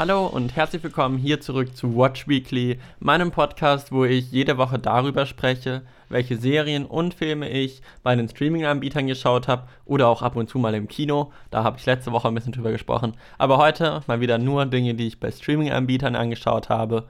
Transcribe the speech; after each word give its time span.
Hallo 0.00 0.24
und 0.24 0.56
herzlich 0.56 0.82
willkommen 0.82 1.18
hier 1.18 1.42
zurück 1.42 1.76
zu 1.76 1.94
Watch 1.94 2.26
Weekly, 2.26 2.78
meinem 3.00 3.30
Podcast, 3.30 3.92
wo 3.92 4.06
ich 4.06 4.32
jede 4.32 4.56
Woche 4.56 4.78
darüber 4.78 5.26
spreche, 5.26 5.82
welche 6.08 6.38
Serien 6.38 6.86
und 6.86 7.12
Filme 7.12 7.50
ich 7.50 7.82
bei 8.02 8.16
den 8.16 8.26
Streaming-Anbietern 8.26 9.08
geschaut 9.08 9.46
habe 9.46 9.68
oder 9.84 10.08
auch 10.08 10.22
ab 10.22 10.36
und 10.36 10.48
zu 10.48 10.58
mal 10.58 10.74
im 10.74 10.88
Kino. 10.88 11.32
Da 11.50 11.64
habe 11.64 11.76
ich 11.76 11.84
letzte 11.84 12.12
Woche 12.12 12.28
ein 12.28 12.34
bisschen 12.34 12.52
drüber 12.52 12.72
gesprochen. 12.72 13.12
Aber 13.36 13.58
heute 13.58 14.00
mal 14.06 14.20
wieder 14.20 14.38
nur 14.38 14.64
Dinge, 14.64 14.94
die 14.94 15.06
ich 15.06 15.20
bei 15.20 15.30
Streaming-Anbietern 15.30 16.16
angeschaut 16.16 16.70
habe 16.70 17.06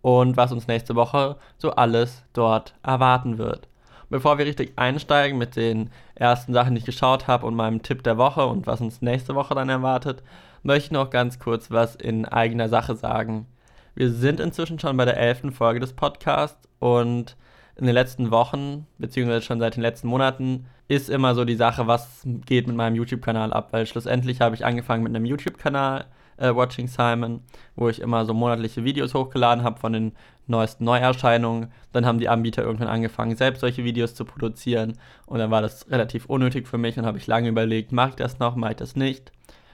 und 0.00 0.34
was 0.38 0.52
uns 0.52 0.66
nächste 0.66 0.94
Woche 0.94 1.36
so 1.58 1.72
alles 1.72 2.24
dort 2.32 2.72
erwarten 2.82 3.36
wird. 3.36 3.68
Bevor 4.08 4.38
wir 4.38 4.46
richtig 4.46 4.72
einsteigen 4.76 5.36
mit 5.36 5.54
den 5.54 5.90
ersten 6.14 6.54
Sachen, 6.54 6.74
die 6.74 6.78
ich 6.78 6.86
geschaut 6.86 7.28
habe 7.28 7.44
und 7.44 7.54
meinem 7.54 7.82
Tipp 7.82 8.02
der 8.02 8.16
Woche 8.16 8.46
und 8.46 8.66
was 8.66 8.80
uns 8.80 9.02
nächste 9.02 9.34
Woche 9.34 9.54
dann 9.54 9.68
erwartet, 9.68 10.22
möchte 10.62 10.94
noch 10.94 11.10
ganz 11.10 11.38
kurz 11.38 11.70
was 11.70 11.96
in 11.96 12.24
eigener 12.24 12.68
Sache 12.68 12.96
sagen. 12.96 13.46
Wir 13.94 14.10
sind 14.10 14.40
inzwischen 14.40 14.78
schon 14.78 14.96
bei 14.96 15.04
der 15.04 15.18
elften 15.18 15.52
Folge 15.52 15.80
des 15.80 15.92
Podcasts 15.92 16.68
und 16.78 17.36
in 17.76 17.86
den 17.86 17.94
letzten 17.94 18.30
Wochen, 18.30 18.86
beziehungsweise 18.98 19.42
schon 19.42 19.60
seit 19.60 19.76
den 19.76 19.82
letzten 19.82 20.08
Monaten, 20.08 20.66
ist 20.88 21.08
immer 21.08 21.34
so 21.34 21.44
die 21.44 21.54
Sache, 21.54 21.86
was 21.86 22.22
geht 22.24 22.66
mit 22.66 22.76
meinem 22.76 22.96
YouTube-Kanal 22.96 23.52
ab, 23.52 23.68
weil 23.72 23.86
schlussendlich 23.86 24.40
habe 24.40 24.54
ich 24.54 24.64
angefangen 24.64 25.02
mit 25.02 25.14
einem 25.14 25.24
YouTube-Kanal, 25.24 26.06
äh, 26.36 26.54
Watching 26.54 26.88
Simon, 26.88 27.40
wo 27.76 27.88
ich 27.88 28.00
immer 28.00 28.24
so 28.24 28.34
monatliche 28.34 28.84
Videos 28.84 29.14
hochgeladen 29.14 29.64
habe 29.64 29.80
von 29.80 29.92
den 29.92 30.12
neuesten 30.46 30.84
Neuerscheinungen. 30.84 31.72
Dann 31.92 32.04
haben 32.04 32.18
die 32.18 32.28
Anbieter 32.28 32.62
irgendwann 32.62 32.88
angefangen, 32.88 33.36
selbst 33.36 33.60
solche 33.60 33.84
Videos 33.84 34.14
zu 34.14 34.24
produzieren 34.24 34.98
und 35.26 35.38
dann 35.38 35.50
war 35.50 35.62
das 35.62 35.90
relativ 35.90 36.26
unnötig 36.26 36.66
für 36.66 36.78
mich 36.78 36.98
und 36.98 37.06
habe 37.06 37.18
ich 37.18 37.26
lange 37.26 37.48
überlegt, 37.48 37.92
mag 37.92 38.10
ich 38.10 38.16
das 38.16 38.38
noch, 38.38 38.56
mag 38.56 38.72
ich 38.72 38.76
das 38.78 38.96
nicht. 38.96 39.32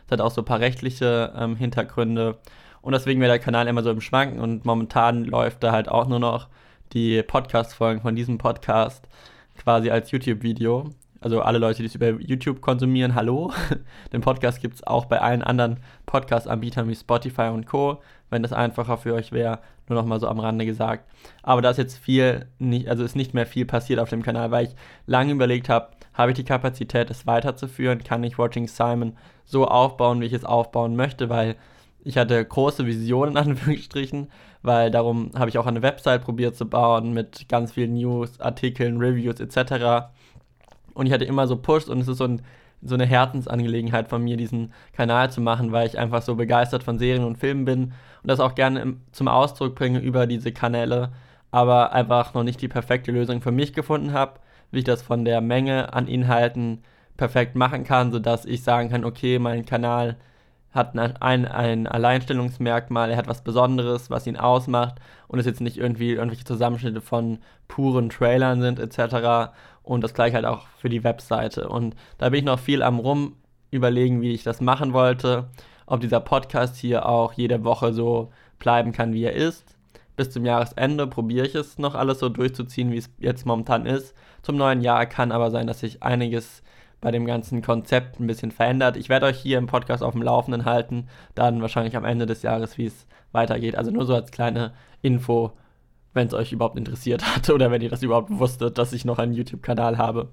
Es 0.09 0.13
hat 0.13 0.23
auch 0.23 0.31
so 0.31 0.41
ein 0.41 0.47
paar 0.47 0.61
rechtliche 0.61 1.35
ähm, 1.37 1.55
Hintergründe 1.55 2.39
und 2.81 2.93
deswegen 2.93 3.21
wäre 3.21 3.33
der 3.33 3.39
Kanal 3.39 3.69
immer 3.69 3.83
so 3.83 3.91
im 3.91 4.01
Schwanken 4.01 4.41
und 4.41 4.65
momentan 4.65 5.27
läuft 5.27 5.63
da 5.63 5.71
halt 5.71 5.91
auch 5.91 6.09
nur 6.09 6.19
noch 6.19 6.49
die 6.95 7.23
Podcast-Folgen 7.23 8.01
von 8.01 8.17
diesem 8.17 8.39
Podcast 8.39 9.07
quasi 9.59 9.91
als 9.91 10.11
YouTube-Video. 10.11 10.89
Also 11.21 11.43
alle 11.43 11.59
Leute, 11.59 11.83
die 11.83 11.89
es 11.89 11.95
über 11.95 12.09
YouTube 12.09 12.63
konsumieren, 12.63 13.15
hallo. 13.15 13.53
Den 14.15 14.23
Podcast 14.23 14.63
gibt 14.63 14.77
es 14.77 14.87
auch 14.87 15.05
bei 15.05 15.21
allen 15.21 15.43
anderen 15.43 15.81
Podcast-Anbietern 16.07 16.89
wie 16.89 16.95
Spotify 16.95 17.51
und 17.53 17.67
Co. 17.67 18.01
Wenn 18.31 18.43
das 18.43 18.55
einfacher 18.55 18.97
für 18.97 19.13
euch 19.13 19.31
wäre, 19.31 19.59
nur 19.91 20.01
noch 20.01 20.09
mal 20.09 20.21
so 20.21 20.29
am 20.29 20.41
Rande 20.41 20.65
gesagt. 20.65 21.05
Aber 21.43 21.61
da 21.61 21.69
ist 21.69 21.77
jetzt 21.77 21.99
viel, 21.99 22.47
nicht, 22.59 22.89
also 22.89 23.05
ist 23.05 23.15
nicht 23.15 23.35
mehr 23.35 23.45
viel 23.45 23.67
passiert 23.67 24.01
auf 24.01 24.09
dem 24.09 24.23
Kanal, 24.23 24.51
weil 24.53 24.69
ich 24.69 24.75
lange 25.05 25.33
überlegt 25.33 25.69
habe, 25.69 25.91
habe 26.19 26.33
ich 26.33 26.37
die 26.37 26.45
Kapazität, 26.45 27.11
es 27.11 27.27
weiterzuführen? 27.27 28.03
Kann 28.03 28.25
ich 28.25 28.39
Watching 28.39 28.67
Simon 28.67 29.17
so 29.45 29.67
aufbauen, 29.67 30.21
wie 30.21 30.27
ich 30.27 30.33
es 30.33 30.45
aufbauen 30.45 30.97
möchte? 30.97 31.29
Weil 31.29 31.55
ich 32.03 32.19
hatte 32.19 32.45
große 32.45 32.87
Visionen, 32.87 33.33
in 33.37 33.37
Anführungsstrichen, 33.39 34.29
weil 34.63 34.91
darum 34.91 35.31
habe 35.37 35.49
ich 35.49 35.59
auch 35.59 35.67
eine 35.67 35.83
Website 35.83 36.25
probiert 36.25 36.57
zu 36.57 36.69
bauen 36.69 37.15
mit 37.15 37.49
ganz 37.49 37.73
vielen 37.73 37.95
News, 37.95 38.41
Artikeln, 38.41 38.99
Reviews 38.99 39.39
etc. 39.39 40.09
Und 40.93 41.07
ich 41.07 41.13
hatte 41.13 41.25
immer 41.25 41.47
so 41.47 41.57
Push 41.57 41.87
und 41.87 42.01
es 42.01 42.09
ist 42.09 42.19
so, 42.19 42.25
ein, 42.25 42.43
so 42.83 42.95
eine 42.95 43.07
Herzensangelegenheit 43.07 44.09
von 44.09 44.23
mir, 44.25 44.37
diesen 44.37 44.73
Kanal 44.95 45.31
zu 45.31 45.41
machen, 45.41 45.71
weil 45.71 45.87
ich 45.87 45.99
einfach 45.99 46.23
so 46.23 46.35
begeistert 46.35 46.83
von 46.83 46.99
Serien 46.99 47.25
und 47.25 47.39
Filmen 47.39 47.65
bin 47.65 47.93
und 48.23 48.29
das 48.29 48.41
auch 48.41 48.57
gerne 48.57 48.97
zum 49.13 49.29
Ausdruck 49.29 49.77
bringe 49.77 50.01
über 50.01 50.27
diese 50.27 50.51
Kanäle, 50.51 51.13
aber 51.53 51.93
einfach 51.93 52.35
noch 52.35 52.43
nicht 52.43 52.61
die 52.61 52.69
perfekte 52.69 53.13
Lösung 53.13 53.41
für 53.41 53.53
mich 53.53 53.73
gefunden 53.73 54.13
habe, 54.13 54.41
wie 54.71 54.79
ich 54.79 54.85
das 54.85 55.03
von 55.03 55.25
der 55.25 55.41
Menge 55.41 55.93
an 55.93 56.07
Inhalten 56.07 56.83
perfekt 57.17 57.57
machen 57.57 57.85
kann, 57.85 58.13
sodass 58.13 58.45
ich 58.45 58.63
sagen 58.63 58.91
kann, 58.91 59.05
okay, 59.05 59.39
mein 59.39 59.67
Kanal 59.67 60.17
hat 60.71 60.97
ein, 60.97 61.47
ein 61.47 61.87
Alleinstellungsmerkmal, 61.87 63.11
er 63.11 63.17
hat 63.17 63.27
was 63.27 63.43
Besonderes, 63.43 64.11
was 64.11 64.27
ihn 64.27 64.37
ausmacht 64.37 64.97
und 65.27 65.39
es 65.39 65.47
jetzt 65.47 65.61
nicht 65.61 65.79
irgendwie 65.79 66.13
irgendwelche 66.13 66.45
Zusammenschnitte 66.45 67.01
von 67.01 67.39
puren 67.67 68.11
Trailern 68.11 68.61
sind 68.61 68.79
etc. 68.79 69.53
Und 69.83 70.05
das 70.05 70.15
gleiche 70.15 70.37
halt 70.37 70.45
auch 70.45 70.67
für 70.77 70.89
die 70.89 71.05
Webseite. 71.05 71.69
Und 71.69 71.97
da 72.19 72.29
bin 72.29 72.41
ich 72.41 72.45
noch 72.45 72.59
viel 72.59 72.83
am 72.83 72.99
rum 72.99 73.37
überlegen, 73.71 74.21
wie 74.21 74.33
ich 74.33 74.43
das 74.43 74.61
machen 74.61 74.93
wollte, 74.93 75.49
ob 75.87 76.01
dieser 76.01 76.21
Podcast 76.21 76.77
hier 76.77 77.07
auch 77.07 77.33
jede 77.33 77.65
Woche 77.65 77.93
so 77.93 78.31
bleiben 78.59 78.93
kann, 78.93 79.13
wie 79.13 79.25
er 79.25 79.35
ist. 79.35 79.78
Bis 80.19 80.31
zum 80.31 80.45
Jahresende 80.45 81.07
probiere 81.07 81.47
ich 81.47 81.55
es 81.55 81.79
noch 81.79 81.95
alles 81.95 82.19
so 82.19 82.29
durchzuziehen, 82.29 82.91
wie 82.91 82.97
es 82.97 83.09
jetzt 83.19 83.47
momentan 83.47 83.87
ist. 83.87 84.17
Zum 84.43 84.57
neuen 84.57 84.81
Jahr 84.81 85.07
kann 85.07 85.31
aber 85.31 85.53
sein, 85.53 85.69
dass 85.69 85.79
sich 85.79 86.03
einiges 86.03 86.65
bei 87.01 87.13
dem 87.13 87.25
ganzen 87.25 87.63
Konzept 87.63 88.19
ein 88.19 88.27
bisschen 88.27 88.51
verändert. 88.51 88.97
Ich 88.97 89.09
werde 89.09 89.27
euch 89.27 89.39
hier 89.39 89.59
im 89.59 89.69
Podcast 89.69 90.03
auf 90.03 90.15
dem 90.15 90.23
Laufenden 90.25 90.65
halten, 90.65 91.07
dann 91.37 91.63
wahrscheinlich 91.63 91.97
am 91.97 92.05
Ende 92.05 92.27
des 92.27 92.43
Jahres, 92.43 92.77
wie 92.79 92.87
es 92.87 93.07
weitergeht. 93.31 93.77
Also 93.77 93.93
nur 93.93 94.07
so 94.07 94.15
als 94.17 94.33
kleine 94.33 94.73
Info, 95.03 95.53
wenn 96.15 96.27
es 96.27 96.35
euch 96.35 96.51
überhaupt 96.51 96.79
interessiert 96.79 97.25
hat 97.25 97.49
oder 97.55 97.71
wenn 97.71 97.81
ihr 97.83 97.91
das 97.91 98.03
überhaupt 98.03 98.37
wusstet, 98.37 98.77
dass 98.77 98.93
ich 98.93 99.05
noch 99.05 99.21
einen 99.21 99.35
YouTube-Kanal 99.35 99.99
habe. 99.99 100.31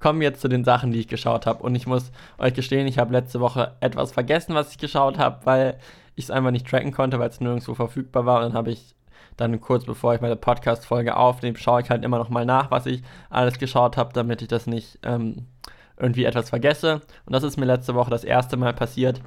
Kommen 0.00 0.18
wir 0.18 0.26
jetzt 0.26 0.40
zu 0.40 0.48
den 0.48 0.64
Sachen, 0.64 0.90
die 0.90 0.98
ich 0.98 1.06
geschaut 1.06 1.46
habe. 1.46 1.62
Und 1.62 1.76
ich 1.76 1.86
muss 1.86 2.10
euch 2.38 2.54
gestehen, 2.54 2.88
ich 2.88 2.98
habe 2.98 3.12
letzte 3.12 3.38
Woche 3.38 3.76
etwas 3.78 4.10
vergessen, 4.10 4.56
was 4.56 4.72
ich 4.72 4.78
geschaut 4.78 5.18
habe, 5.18 5.46
weil 5.46 5.78
ich 6.16 6.24
es 6.24 6.30
einfach 6.32 6.50
nicht 6.50 6.66
tracken 6.66 6.90
konnte, 6.90 7.20
weil 7.20 7.28
es 7.28 7.40
nirgendwo 7.40 7.74
verfügbar 7.74 8.26
war. 8.26 8.38
Und 8.38 8.46
dann 8.46 8.54
habe 8.54 8.72
ich 8.72 8.96
dann 9.40 9.60
kurz 9.60 9.84
bevor 9.84 10.14
ich 10.14 10.20
meine 10.20 10.36
Podcast-Folge 10.36 11.16
aufnehme, 11.16 11.58
schaue 11.58 11.82
ich 11.82 11.90
halt 11.90 12.04
immer 12.04 12.18
noch 12.18 12.28
mal 12.28 12.44
nach, 12.44 12.70
was 12.70 12.86
ich 12.86 13.02
alles 13.28 13.58
geschaut 13.58 13.96
habe, 13.96 14.12
damit 14.12 14.42
ich 14.42 14.48
das 14.48 14.66
nicht 14.66 14.98
ähm, 15.02 15.46
irgendwie 15.96 16.24
etwas 16.24 16.50
vergesse. 16.50 17.00
Und 17.26 17.32
das 17.32 17.42
ist 17.42 17.56
mir 17.56 17.66
letzte 17.66 17.94
Woche 17.94 18.10
das 18.10 18.24
erste 18.24 18.56
Mal 18.56 18.72
passiert, 18.72 19.20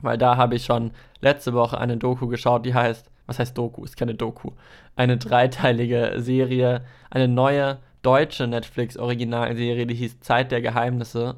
weil 0.00 0.18
da 0.18 0.36
habe 0.36 0.54
ich 0.54 0.64
schon 0.64 0.90
letzte 1.20 1.52
Woche 1.54 1.78
eine 1.78 1.96
Doku 1.96 2.28
geschaut, 2.28 2.66
die 2.66 2.74
heißt, 2.74 3.10
was 3.26 3.38
heißt 3.38 3.56
Doku? 3.58 3.84
Ist 3.84 3.96
keine 3.96 4.14
Doku. 4.14 4.52
Eine 4.94 5.16
dreiteilige 5.16 6.14
Serie, 6.18 6.84
eine 7.10 7.28
neue 7.28 7.78
deutsche 8.02 8.46
Netflix-Originalserie, 8.46 9.86
die 9.86 9.94
hieß 9.94 10.20
Zeit 10.20 10.52
der 10.52 10.62
Geheimnisse. 10.62 11.36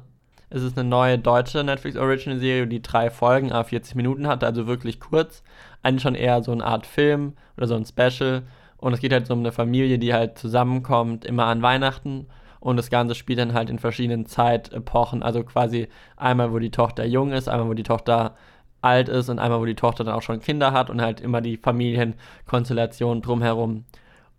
Es 0.51 0.63
ist 0.63 0.77
eine 0.77 0.87
neue 0.87 1.19
deutsche 1.19 1.63
Netflix-Original-Serie, 1.63 2.67
die 2.67 2.81
drei 2.81 3.09
Folgen, 3.09 3.51
a 3.51 3.63
40 3.63 3.95
Minuten 3.95 4.27
hatte, 4.27 4.45
also 4.45 4.67
wirklich 4.67 4.99
kurz. 4.99 5.43
Eigentlich 5.81 6.03
schon 6.03 6.15
eher 6.15 6.43
so 6.43 6.51
eine 6.51 6.65
Art 6.65 6.85
Film 6.85 7.33
oder 7.57 7.67
so 7.67 7.75
ein 7.75 7.85
Special. 7.85 8.43
Und 8.77 8.93
es 8.93 8.99
geht 8.99 9.11
halt 9.11 9.27
so 9.27 9.33
um 9.33 9.39
eine 9.39 9.51
Familie, 9.51 9.99
die 9.99 10.13
halt 10.13 10.37
zusammenkommt, 10.37 11.25
immer 11.25 11.45
an 11.45 11.61
Weihnachten 11.61 12.27
und 12.59 12.77
das 12.77 12.89
Ganze 12.89 13.15
spielt 13.15 13.39
dann 13.39 13.53
halt 13.53 13.69
in 13.69 13.79
verschiedenen 13.79 14.25
Zeitepochen. 14.25 15.23
Also 15.23 15.43
quasi 15.43 15.87
einmal, 16.17 16.51
wo 16.51 16.59
die 16.59 16.71
Tochter 16.71 17.05
jung 17.05 17.31
ist, 17.31 17.47
einmal, 17.47 17.69
wo 17.69 17.73
die 17.73 17.83
Tochter 17.83 18.35
alt 18.81 19.09
ist 19.09 19.29
und 19.29 19.39
einmal, 19.39 19.59
wo 19.59 19.65
die 19.65 19.75
Tochter 19.75 20.03
dann 20.03 20.15
auch 20.15 20.21
schon 20.21 20.39
Kinder 20.39 20.71
hat 20.71 20.89
und 20.89 21.01
halt 21.01 21.21
immer 21.21 21.41
die 21.41 21.57
Familienkonstellation 21.57 23.21
drumherum. 23.21 23.85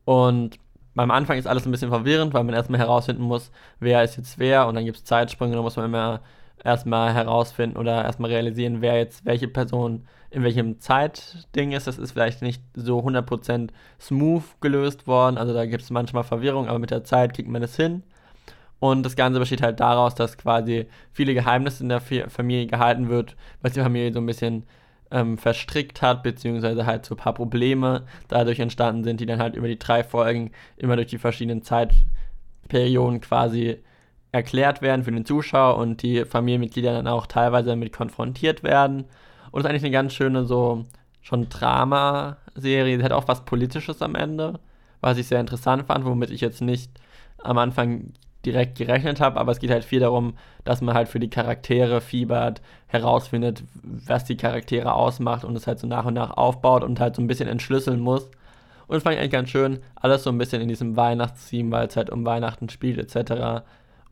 Und 0.04 0.58
beim 0.94 1.10
Anfang 1.10 1.38
ist 1.38 1.46
alles 1.46 1.66
ein 1.66 1.70
bisschen 1.70 1.90
verwirrend, 1.90 2.34
weil 2.34 2.44
man 2.44 2.54
erstmal 2.54 2.80
herausfinden 2.80 3.22
muss, 3.22 3.50
wer 3.78 4.02
ist 4.02 4.16
jetzt 4.16 4.38
wer 4.38 4.66
und 4.66 4.74
dann 4.74 4.84
gibt 4.84 4.98
es 4.98 5.04
Zeitsprünge, 5.04 5.54
da 5.54 5.62
muss 5.62 5.76
man 5.76 5.86
immer 5.86 6.20
erstmal 6.64 7.14
herausfinden 7.14 7.76
oder 7.76 8.04
erstmal 8.04 8.30
realisieren, 8.30 8.80
wer 8.80 8.96
jetzt 8.96 9.24
welche 9.24 9.48
Person 9.48 10.06
in 10.30 10.44
welchem 10.44 10.78
Zeitding 10.78 11.72
ist. 11.72 11.86
Das 11.86 11.98
ist 11.98 12.12
vielleicht 12.12 12.42
nicht 12.42 12.62
so 12.74 13.00
100% 13.00 13.70
smooth 14.00 14.44
gelöst 14.60 15.06
worden, 15.06 15.38
also 15.38 15.52
da 15.52 15.66
gibt 15.66 15.82
es 15.82 15.90
manchmal 15.90 16.24
Verwirrung, 16.24 16.68
aber 16.68 16.78
mit 16.78 16.90
der 16.90 17.04
Zeit 17.04 17.34
kriegt 17.34 17.48
man 17.48 17.62
es 17.62 17.76
hin. 17.76 18.02
Und 18.78 19.04
das 19.04 19.14
Ganze 19.14 19.38
besteht 19.38 19.62
halt 19.62 19.80
daraus, 19.80 20.14
dass 20.14 20.38
quasi 20.38 20.86
viele 21.12 21.34
Geheimnisse 21.34 21.82
in 21.82 21.90
der 21.90 22.00
Familie 22.00 22.66
gehalten 22.66 23.10
wird, 23.10 23.36
was 23.60 23.72
die 23.72 23.80
Familie 23.80 24.12
so 24.12 24.20
ein 24.20 24.26
bisschen 24.26 24.64
ähm, 25.10 25.36
verstrickt 25.36 26.02
hat, 26.02 26.22
beziehungsweise 26.22 26.86
halt 26.86 27.04
so 27.04 27.14
ein 27.14 27.18
paar 27.18 27.34
Probleme 27.34 28.06
dadurch 28.28 28.58
entstanden 28.60 29.04
sind, 29.04 29.20
die 29.20 29.26
dann 29.26 29.40
halt 29.40 29.54
über 29.54 29.68
die 29.68 29.78
drei 29.78 30.02
Folgen 30.02 30.52
immer 30.76 30.96
durch 30.96 31.08
die 31.08 31.18
verschiedenen 31.18 31.62
Zeitperioden 31.62 33.20
quasi 33.20 33.82
erklärt 34.32 34.82
werden 34.82 35.04
für 35.04 35.12
den 35.12 35.24
Zuschauer 35.24 35.76
und 35.76 36.02
die 36.02 36.24
Familienmitglieder 36.24 36.92
dann 36.92 37.08
auch 37.08 37.26
teilweise 37.26 37.70
damit 37.70 37.92
konfrontiert 37.92 38.62
werden. 38.62 39.04
Und 39.50 39.60
es 39.60 39.64
ist 39.64 39.70
eigentlich 39.70 39.82
eine 39.82 39.92
ganz 39.92 40.14
schöne, 40.14 40.44
so 40.44 40.84
schon 41.20 41.48
Drama-Serie. 41.48 42.98
Sie 42.98 43.04
hat 43.04 43.12
auch 43.12 43.28
was 43.28 43.44
Politisches 43.44 44.02
am 44.02 44.14
Ende, 44.14 44.60
was 45.00 45.18
ich 45.18 45.26
sehr 45.26 45.40
interessant 45.40 45.86
fand, 45.86 46.04
womit 46.04 46.30
ich 46.30 46.40
jetzt 46.40 46.60
nicht 46.62 46.90
am 47.42 47.58
Anfang 47.58 48.12
direkt 48.44 48.78
gerechnet 48.78 49.20
habe, 49.20 49.38
aber 49.38 49.52
es 49.52 49.58
geht 49.58 49.70
halt 49.70 49.84
viel 49.84 50.00
darum, 50.00 50.34
dass 50.64 50.80
man 50.80 50.94
halt 50.94 51.08
für 51.08 51.20
die 51.20 51.28
Charaktere 51.28 52.00
fiebert, 52.00 52.62
herausfindet, 52.86 53.64
was 53.82 54.24
die 54.24 54.36
Charaktere 54.36 54.94
ausmacht 54.94 55.44
und 55.44 55.56
es 55.56 55.66
halt 55.66 55.78
so 55.78 55.86
nach 55.86 56.06
und 56.06 56.14
nach 56.14 56.30
aufbaut 56.30 56.82
und 56.82 57.00
halt 57.00 57.16
so 57.16 57.22
ein 57.22 57.26
bisschen 57.26 57.48
entschlüsseln 57.48 58.00
muss. 58.00 58.30
Und 58.86 58.96
das 58.96 59.02
fand 59.02 59.14
ich 59.14 59.20
eigentlich 59.20 59.32
ganz 59.32 59.50
schön, 59.50 59.80
alles 59.94 60.24
so 60.24 60.30
ein 60.30 60.38
bisschen 60.38 60.62
in 60.62 60.68
diesem 60.68 60.96
Weihnachtstheme, 60.96 61.70
weil 61.70 61.86
es 61.86 61.96
halt 61.96 62.10
um 62.10 62.24
Weihnachten 62.24 62.68
spielt 62.70 62.98
etc. 62.98 63.62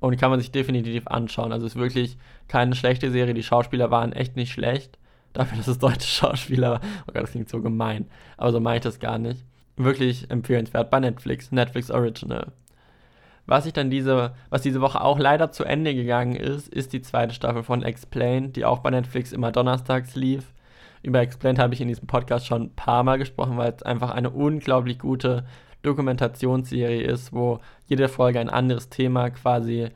Und 0.00 0.17
kann 0.17 0.31
man 0.31 0.39
sich 0.39 0.53
definitiv 0.53 1.06
anschauen. 1.09 1.53
Also 1.53 1.67
es 1.67 1.75
ist 1.75 1.81
wirklich 1.81 2.17
keine 2.47 2.75
schlechte 2.75 3.11
Serie, 3.11 3.35
die 3.35 3.43
Schauspieler 3.43 3.91
waren 3.91 4.12
echt 4.12 4.37
nicht 4.37 4.53
schlecht. 4.53 4.99
Dafür, 5.33 5.59
dass 5.59 5.69
es 5.69 5.79
deutsche 5.79 6.09
Schauspieler 6.09 6.73
waren. 6.73 6.89
Oh 7.03 7.12
Gott, 7.12 7.25
das 7.25 7.33
klingt 7.33 7.49
so 7.49 7.61
gemein. 7.61 8.06
Aber 8.37 8.53
so 8.53 8.61
meine 8.61 8.77
ich 8.77 8.83
das 8.83 8.99
gar 8.99 9.19
nicht. 9.19 9.45
Wirklich 9.77 10.31
empfehlenswert 10.31 10.91
bei 10.91 11.00
Netflix, 11.00 11.53
Netflix 11.53 11.91
Original. 11.91 12.53
Was 13.47 13.65
ich 13.65 13.73
dann 13.73 13.89
diese, 13.89 14.35
was 14.50 14.62
diese 14.62 14.81
Woche 14.81 15.00
auch 15.00 15.19
leider 15.19 15.50
zu 15.53 15.65
Ende 15.65 15.95
gegangen 15.95 16.37
ist, 16.37 16.69
ist 16.69 16.93
die 16.93 17.01
zweite 17.01 17.35
Staffel 17.35 17.62
von 17.62 17.83
Explain, 17.83 18.53
die 18.53 18.67
auch 18.67 18.81
bei 18.81 18.91
Netflix 18.91 19.33
immer 19.33 19.53
donnerstags 19.53 20.17
lief. 20.17 20.53
Über 21.03 21.21
Explained 21.21 21.59
habe 21.59 21.73
ich 21.73 21.81
in 21.81 21.89
diesem 21.89 22.06
Podcast 22.06 22.47
schon 22.47 22.65
ein 22.65 22.75
paar 22.75 23.05
Mal 23.05 23.17
gesprochen, 23.17 23.56
weil 23.56 23.73
es 23.73 23.83
einfach 23.83 24.11
eine 24.11 24.31
unglaublich 24.31 24.99
gute 24.99 25.47
Dokumentationsserie 25.83 27.03
ist, 27.03 27.33
wo 27.33 27.61
jede 27.87 28.09
Folge 28.09 28.41
ein 28.41 28.51
anderes 28.51 28.89
Thema 28.89 29.31
quasi 29.31 29.89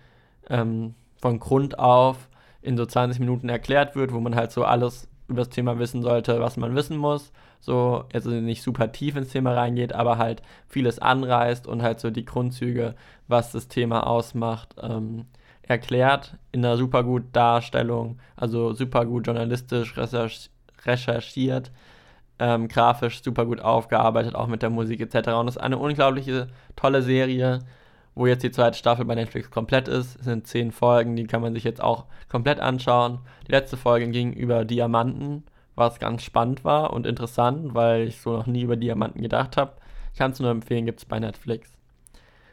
ähm, 0.49 0.95
von 1.21 1.39
Grund 1.39 1.79
auf 1.79 2.29
in 2.61 2.77
so 2.77 2.87
20 2.87 3.21
Minuten 3.21 3.49
erklärt 3.49 3.97
wird, 3.97 4.13
wo 4.13 4.21
man 4.21 4.35
halt 4.35 4.53
so 4.53 4.65
alles 4.65 5.09
über 5.29 5.41
das 5.41 5.51
Thema 5.51 5.79
wissen 5.79 6.03
sollte, 6.03 6.41
was 6.41 6.57
man 6.57 6.75
wissen 6.75 6.97
muss. 6.97 7.33
So, 7.61 8.05
also 8.13 8.31
nicht 8.31 8.63
super 8.63 8.91
tief 8.93 9.17
ins 9.17 9.31
Thema 9.31 9.55
reingeht, 9.55 9.93
aber 9.93 10.19
halt 10.19 10.43
vieles 10.69 10.99
anreißt 10.99 11.67
und 11.67 11.83
halt 11.83 12.01
so 12.01 12.11
die 12.11 12.25
Grundzüge, 12.25 12.95
was 13.29 13.53
das 13.53 13.69
Thema 13.69 14.07
ausmacht, 14.07 14.75
ähm, 14.81 15.27
erklärt 15.63 16.37
in 16.51 16.65
einer 16.65 16.77
super 16.77 17.05
gut 17.05 17.25
Darstellung, 17.33 18.19
also 18.37 18.73
super 18.73 19.07
gut 19.07 19.27
journalistisch 19.27 19.95
recherchiert, 20.85 21.71
ähm, 22.39 22.69
grafisch 22.69 23.23
super 23.23 23.47
gut 23.47 23.61
aufgearbeitet, 23.61 24.35
auch 24.35 24.47
mit 24.47 24.63
der 24.63 24.71
Musik 24.71 25.01
etc. 25.01 25.31
Und 25.31 25.49
es 25.49 25.57
ist 25.57 25.63
eine 25.63 25.79
unglaubliche 25.79 26.49
tolle 26.77 27.03
Serie, 27.03 27.61
wo 28.15 28.27
jetzt 28.27 28.43
die 28.43 28.51
zweite 28.51 28.77
Staffel 28.77 29.05
bei 29.05 29.15
Netflix 29.15 29.51
komplett 29.51 29.89
ist. 29.89 30.19
Es 30.19 30.25
sind 30.25 30.47
zehn 30.47 30.73
Folgen, 30.73 31.17
die 31.17 31.27
kann 31.27 31.43
man 31.43 31.55
sich 31.55 31.65
jetzt 31.65 31.83
auch 31.83 32.07
komplett 32.29 32.61
anschauen. 32.61 33.21
Die 33.47 33.53
letzte 33.53 33.77
Folge 33.77 34.09
ging 34.09 34.33
über 34.33 34.65
Diamanten, 34.65 35.45
was 35.75 35.99
ganz 35.99 36.23
spannend 36.23 36.65
war 36.65 36.93
und 36.93 37.07
interessant, 37.07 37.75
weil 37.75 38.09
ich 38.09 38.21
so 38.21 38.37
noch 38.37 38.47
nie 38.47 38.63
über 38.63 38.77
Diamanten 38.77 39.23
gedacht 39.23 39.57
habe. 39.57 39.73
Ich 40.13 40.19
kann 40.19 40.33
es 40.33 40.41
nur 40.41 40.51
empfehlen, 40.51 40.85
gibt 40.85 41.01
es 41.01 41.05
bei 41.07 41.19
Netflix. 41.19 41.73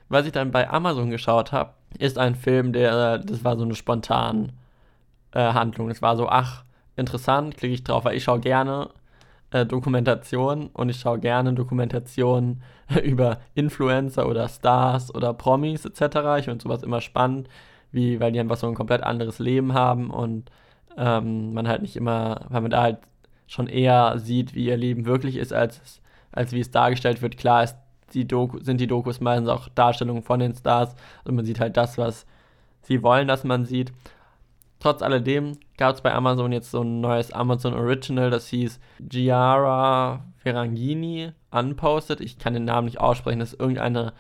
Was 0.07 0.25
ich 0.25 0.31
dann 0.31 0.51
bei 0.51 0.69
Amazon 0.69 1.09
geschaut 1.09 1.51
habe, 1.51 1.73
ist 1.97 2.17
ein 2.17 2.35
Film, 2.35 2.73
der, 2.73 3.19
das 3.19 3.43
war 3.43 3.57
so 3.57 3.63
eine 3.63 3.75
spontane 3.75 4.49
äh, 5.33 5.53
Handlung. 5.53 5.89
Es 5.89 6.01
war 6.01 6.15
so, 6.15 6.29
ach, 6.29 6.63
interessant, 6.95 7.57
klicke 7.57 7.73
ich 7.73 7.83
drauf, 7.83 8.05
weil 8.05 8.15
ich 8.15 8.23
schaue 8.23 8.39
gerne 8.39 8.89
äh, 9.51 9.65
Dokumentation 9.65 10.67
und 10.73 10.89
ich 10.89 10.99
schaue 10.99 11.19
gerne 11.19 11.53
Dokumentationen 11.53 12.61
über 13.03 13.39
Influencer 13.55 14.27
oder 14.27 14.47
Stars 14.47 15.13
oder 15.13 15.33
Promis 15.33 15.85
etc. 15.85 16.39
Ich 16.39 16.45
finde 16.45 16.61
sowas 16.61 16.83
immer 16.83 17.01
spannend, 17.01 17.49
wie, 17.91 18.19
weil 18.19 18.31
die 18.31 18.39
einfach 18.39 18.57
so 18.57 18.67
ein 18.67 18.75
komplett 18.75 19.03
anderes 19.03 19.39
Leben 19.39 19.73
haben 19.73 20.09
und 20.09 20.51
ähm, 20.97 21.53
man 21.53 21.67
halt 21.67 21.81
nicht 21.81 21.95
immer, 21.95 22.45
weil 22.49 22.61
man 22.61 22.71
da 22.71 22.81
halt 22.83 22.97
schon 23.47 23.67
eher 23.67 24.19
sieht, 24.19 24.53
wie 24.53 24.65
ihr 24.65 24.77
Leben 24.77 25.05
wirklich 25.05 25.37
ist, 25.37 25.53
als, 25.53 26.01
als 26.31 26.51
wie 26.51 26.59
es 26.59 26.71
dargestellt 26.71 27.21
wird. 27.21 27.37
Klar 27.37 27.63
ist 27.63 27.75
die 28.13 28.27
Doku, 28.27 28.59
sind 28.59 28.79
die 28.79 28.87
Dokus 28.87 29.19
meistens 29.19 29.49
auch 29.49 29.69
Darstellungen 29.69 30.23
von 30.23 30.39
den 30.39 30.53
Stars 30.53 30.95
und 31.23 31.35
man 31.35 31.45
sieht 31.45 31.59
halt 31.59 31.77
das, 31.77 31.97
was 31.97 32.25
sie 32.81 33.01
wollen, 33.03 33.27
dass 33.27 33.43
man 33.43 33.65
sieht. 33.65 33.91
Trotz 34.79 35.01
alledem 35.01 35.57
gab 35.77 35.95
es 35.95 36.01
bei 36.01 36.13
Amazon 36.13 36.53
jetzt 36.53 36.71
so 36.71 36.81
ein 36.81 37.01
neues 37.01 37.33
Amazon 37.33 37.73
Original, 37.73 38.29
das 38.29 38.47
hieß 38.47 38.79
Giara 39.01 40.25
Ferrangini 40.37 41.33
Unposted. 41.51 42.21
Ich 42.21 42.39
kann 42.39 42.53
den 42.53 42.65
Namen 42.65 42.85
nicht 42.85 42.99
aussprechen, 42.99 43.39
das 43.39 43.53
ist 43.53 43.59
irgendeine 43.59 44.13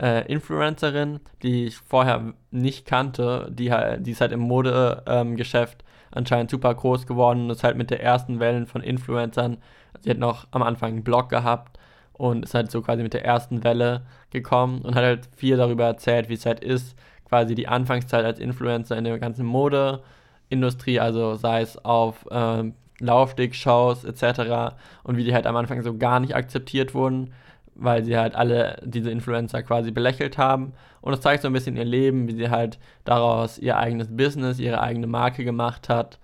äh, 0.00 0.30
Influencerin, 0.30 1.20
die 1.42 1.66
ich 1.66 1.76
vorher 1.76 2.34
nicht 2.50 2.86
kannte, 2.86 3.48
die, 3.50 3.72
die 4.00 4.10
ist 4.10 4.20
halt 4.20 4.32
im 4.32 4.40
Modegeschäft 4.40 5.82
ähm, 5.82 5.88
anscheinend 6.10 6.50
super 6.50 6.74
groß 6.74 7.06
geworden 7.06 7.44
und 7.44 7.50
ist 7.50 7.64
halt 7.64 7.76
mit 7.76 7.90
der 7.90 8.02
ersten 8.02 8.40
Welle 8.40 8.66
von 8.66 8.82
Influencern, 8.82 9.58
sie 10.00 10.10
hat 10.10 10.18
noch 10.18 10.46
am 10.50 10.62
Anfang 10.62 10.92
einen 10.92 11.04
Blog 11.04 11.28
gehabt 11.28 11.78
und 12.12 12.44
ist 12.44 12.54
halt 12.54 12.70
so 12.70 12.82
quasi 12.82 13.02
mit 13.02 13.14
der 13.14 13.24
ersten 13.24 13.64
Welle 13.64 14.02
gekommen 14.30 14.82
und 14.82 14.94
hat 14.94 15.04
halt 15.04 15.28
viel 15.36 15.56
darüber 15.56 15.84
erzählt, 15.84 16.28
wie 16.28 16.34
es 16.34 16.46
halt 16.46 16.60
ist, 16.60 16.96
quasi 17.34 17.56
die 17.56 17.66
Anfangszeit 17.66 18.24
als 18.24 18.38
Influencer 18.38 18.96
in 18.96 19.02
der 19.02 19.18
ganzen 19.18 19.44
Modeindustrie, 19.44 21.00
also 21.00 21.34
sei 21.34 21.62
es 21.62 21.84
auf 21.84 22.24
ähm, 22.30 22.74
Laufsteg-Shows 23.00 24.04
etc. 24.04 24.76
und 25.02 25.16
wie 25.16 25.24
die 25.24 25.34
halt 25.34 25.48
am 25.48 25.56
Anfang 25.56 25.82
so 25.82 25.96
gar 25.98 26.20
nicht 26.20 26.36
akzeptiert 26.36 26.94
wurden, 26.94 27.32
weil 27.74 28.04
sie 28.04 28.16
halt 28.16 28.36
alle 28.36 28.80
diese 28.84 29.10
Influencer 29.10 29.64
quasi 29.64 29.90
belächelt 29.90 30.38
haben. 30.38 30.74
Und 31.00 31.10
das 31.10 31.22
zeigt 31.22 31.42
so 31.42 31.48
ein 31.48 31.52
bisschen 31.52 31.76
ihr 31.76 31.84
Leben, 31.84 32.28
wie 32.28 32.36
sie 32.36 32.50
halt 32.50 32.78
daraus 33.04 33.58
ihr 33.58 33.78
eigenes 33.78 34.16
Business, 34.16 34.60
ihre 34.60 34.80
eigene 34.80 35.08
Marke 35.08 35.42
gemacht 35.44 35.88
hat 35.88 36.20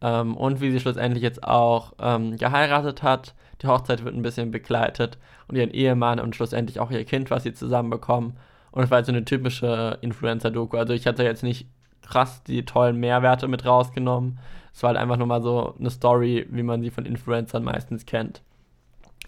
ähm, 0.00 0.38
und 0.38 0.62
wie 0.62 0.70
sie 0.70 0.80
schlussendlich 0.80 1.22
jetzt 1.22 1.44
auch 1.44 1.92
ähm, 2.00 2.38
geheiratet 2.38 3.02
hat. 3.02 3.34
Die 3.60 3.66
Hochzeit 3.66 4.06
wird 4.06 4.14
ein 4.14 4.22
bisschen 4.22 4.52
begleitet 4.52 5.18
und 5.48 5.56
ihren 5.56 5.70
Ehemann 5.70 6.18
und 6.18 6.34
schlussendlich 6.34 6.80
auch 6.80 6.90
ihr 6.90 7.04
Kind, 7.04 7.30
was 7.30 7.42
sie 7.42 7.52
zusammen 7.52 7.90
bekommen. 7.90 8.38
Und 8.76 8.82
es 8.82 8.90
war 8.90 8.96
halt 8.96 9.06
so 9.06 9.12
eine 9.12 9.24
typische 9.24 9.96
Influencer-Doku. 10.02 10.76
Also 10.76 10.92
ich 10.92 11.06
hatte 11.06 11.24
jetzt 11.24 11.42
nicht 11.42 11.66
krass 12.02 12.42
die 12.42 12.62
tollen 12.66 12.98
Mehrwerte 12.98 13.48
mit 13.48 13.64
rausgenommen. 13.64 14.38
Es 14.74 14.82
war 14.82 14.88
halt 14.88 14.98
einfach 14.98 15.16
nur 15.16 15.26
mal 15.26 15.40
so 15.40 15.74
eine 15.78 15.88
Story, 15.88 16.46
wie 16.50 16.62
man 16.62 16.82
sie 16.82 16.90
von 16.90 17.06
Influencern 17.06 17.64
meistens 17.64 18.04
kennt. 18.04 18.42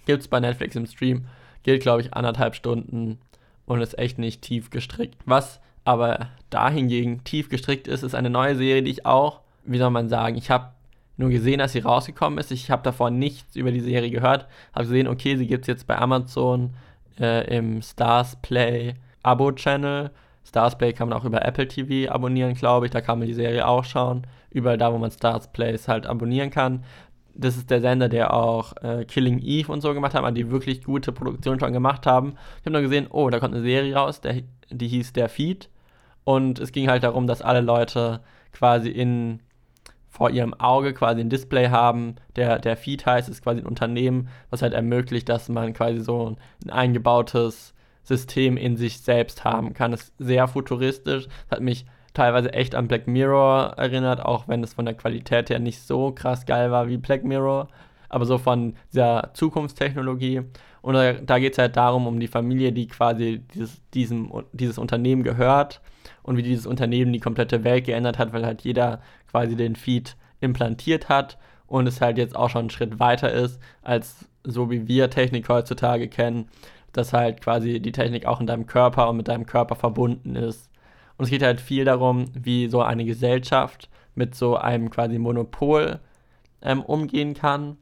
Gibt 0.05 0.21
es 0.21 0.29
bei 0.29 0.39
Netflix 0.39 0.77
im 0.77 0.85
Stream. 0.85 1.29
Gilt, 1.63 1.81
glaube 1.81 2.03
ich, 2.03 2.13
anderthalb 2.13 2.57
Stunden 2.57 3.21
und 3.65 3.81
ist 3.81 3.99
echt 3.99 4.19
nicht 4.19 4.43
tief 4.43 4.69
gestrickt. 4.69 5.17
Was 5.25 5.63
aber 5.83 6.29
dahingegen 6.51 7.25
tief 7.25 7.49
gestrickt 7.49 7.89
ist, 7.89 8.03
ist 8.03 8.15
eine 8.15 8.29
neue 8.29 8.55
Serie, 8.55 8.83
die 8.83 8.91
ich 8.91 9.07
auch, 9.07 9.41
wie 9.65 9.79
soll 9.79 9.89
man 9.89 10.11
sagen, 10.11 10.37
ich 10.37 10.51
habe 10.51 10.73
nur 11.17 11.31
gesehen, 11.31 11.61
dass 11.61 11.73
sie 11.73 11.79
rausgekommen 11.79 12.39
ist. 12.39 12.53
Ich 12.53 12.71
habe 12.71 12.83
davor 12.83 13.09
nichts 13.09 13.57
über 13.57 13.73
die 13.73 13.81
Serie 13.81 14.11
gehört. 14.11 14.47
Habe 14.75 14.85
gesehen, 14.85 15.09
okay, 15.09 15.39
sie 15.39 15.47
gibt 15.47 15.63
es 15.63 15.69
jetzt 15.69 15.87
bei 15.87 15.97
Amazon 15.97 16.75
äh, 17.19 17.57
im 17.57 17.81
Stars 17.81 18.37
Play 18.43 18.93
Abo-Channel. 19.29 20.11
Starsplay 20.45 20.93
kann 20.93 21.09
man 21.09 21.19
auch 21.19 21.25
über 21.25 21.45
Apple 21.45 21.69
TV 21.69 22.11
abonnieren, 22.11 22.55
glaube 22.55 22.87
ich. 22.87 22.93
Da 22.93 23.01
kann 23.01 23.19
man 23.19 23.29
die 23.29 23.35
Serie 23.35 23.67
auch 23.67 23.85
schauen. 23.85 24.27
Überall 24.51 24.79
da, 24.79 24.93
wo 24.93 24.99
man 24.99 25.11
Starsplays 25.11 25.89
halt 25.89 26.07
abonnieren 26.07 26.51
kann. 26.51 26.85
Das 27.35 27.57
ist 27.57 27.71
der 27.71 27.81
Sender, 27.81 28.09
der 28.09 28.33
auch 28.33 28.73
äh, 28.83 29.05
Killing 29.05 29.39
Eve 29.41 29.71
und 29.71 29.81
so 29.81 29.95
gemacht 29.95 30.15
hat, 30.15 30.37
die 30.37 30.51
wirklich 30.51 30.83
gute 30.83 31.13
Produktion 31.13 31.61
schon 31.61 31.73
gemacht 31.73 32.07
haben. 32.07 32.35
Ich 32.59 32.63
habe 32.63 32.73
nur 32.73 32.83
gesehen, 32.83 33.07
oh, 33.11 33.31
da 33.31 33.39
kommt 33.39 33.55
eine 33.55 33.63
Serie 33.63 33.95
raus, 33.95 34.21
der, 34.21 34.43
die 34.71 34.89
hieß 34.89 35.13
Der 35.13 35.29
Feed. 35.29 35.69
Und 36.25 36.59
es 36.59 36.73
ging 36.73 36.89
halt 36.89 37.05
darum, 37.05 37.27
dass 37.27 37.43
alle 37.43 37.61
Leute 37.61 38.21
quasi 38.53 38.89
in 38.89 39.41
vor 40.09 40.31
ihrem 40.31 40.55
Auge 40.55 40.95
quasi 40.95 41.21
ein 41.21 41.31
Display 41.31 41.69
haben. 41.69 42.17
Der, 42.35 42.59
der 42.59 42.77
Feed 42.77 43.07
heißt, 43.07 43.29
ist 43.29 43.43
quasi 43.43 43.61
ein 43.61 43.67
Unternehmen, 43.67 44.29
was 44.51 44.63
halt 44.63 44.73
ermöglicht, 44.73 45.29
dass 45.29 45.49
man 45.49 45.75
quasi 45.75 46.01
so 46.01 46.37
ein 46.65 46.71
eingebautes 46.71 47.75
System 48.09 48.57
in 48.57 48.77
sich 48.77 49.01
selbst 49.01 49.45
haben 49.45 49.75
kann. 49.75 49.93
Es 49.93 50.05
ist 50.05 50.15
sehr 50.19 50.49
futuristisch, 50.49 51.29
hat 51.51 51.61
mich 51.61 51.87
teilweise 52.15 52.53
echt 52.53 52.75
an 52.75 52.89
Black 52.89 53.07
Mirror 53.07 53.75
erinnert, 53.77 54.21
auch 54.25 54.49
wenn 54.49 54.65
es 54.65 54.75
von 54.75 54.87
der 54.87 54.95
Qualität 54.95 55.51
her 55.51 55.61
nicht 55.61 55.81
so 55.83 56.11
krass 56.11 56.47
geil 56.47 56.71
war 56.73 56.89
wie 56.89 56.97
Black 56.97 57.23
Mirror, 57.23 57.69
aber 58.09 58.25
so 58.25 58.39
von 58.39 58.75
dieser 58.93 59.31
Zukunftstechnologie. 59.35 60.43
Und 60.81 60.95
da, 60.95 61.13
da 61.13 61.39
geht 61.39 61.53
es 61.53 61.59
halt 61.59 61.77
darum, 61.77 62.07
um 62.07 62.19
die 62.19 62.27
Familie, 62.27 62.73
die 62.73 62.89
quasi 62.89 63.43
dieses, 63.55 63.83
diesem, 63.93 64.33
dieses 64.53 64.79
Unternehmen 64.79 65.23
gehört 65.23 65.81
und 66.23 66.37
wie 66.37 66.43
dieses 66.43 66.67
Unternehmen 66.67 67.13
die 67.13 67.21
komplette 67.21 67.63
Welt 67.63 67.85
geändert 67.85 68.19
hat, 68.19 68.33
weil 68.33 68.47
halt 68.47 68.63
jeder 68.63 69.01
quasi 69.31 69.55
den 69.55 69.77
Feed 69.77 70.17
implantiert 70.41 71.09
hat 71.09 71.39
und 71.67 71.87
es 71.87 72.01
halt 72.01 72.17
jetzt 72.17 72.35
auch 72.35 72.49
schon 72.49 72.61
einen 72.61 72.71
Schritt 72.71 72.99
weiter 72.99 73.31
ist, 73.31 73.61
als 73.83 74.27
so 74.45 74.71
wie 74.71 74.89
wir 74.89 75.11
Technik 75.11 75.49
heutzutage 75.49 76.09
kennen 76.09 76.49
dass 76.93 77.13
halt 77.13 77.41
quasi 77.41 77.81
die 77.81 77.93
Technik 77.93 78.27
auch 78.27 78.41
in 78.41 78.47
deinem 78.47 78.67
Körper 78.67 79.09
und 79.09 79.17
mit 79.17 79.29
deinem 79.29 79.47
Körper 79.47 79.75
verbunden 79.75 80.37
ist. 80.37 80.71
Und 81.17 81.25
es 81.25 81.31
geht 81.31 81.43
halt 81.43 81.61
viel 81.61 81.85
darum, 81.85 82.27
wie 82.35 82.69
so 82.69 82.83
eine 82.83 83.05
Gesellschaft 83.05 83.89
mit 84.15 84.35
so 84.35 84.57
einem 84.57 84.91
quasi 84.91 85.19
Monopol 85.19 86.01
ähm, 86.63 86.83
umgehen 86.83 87.35
kann, 87.35 87.77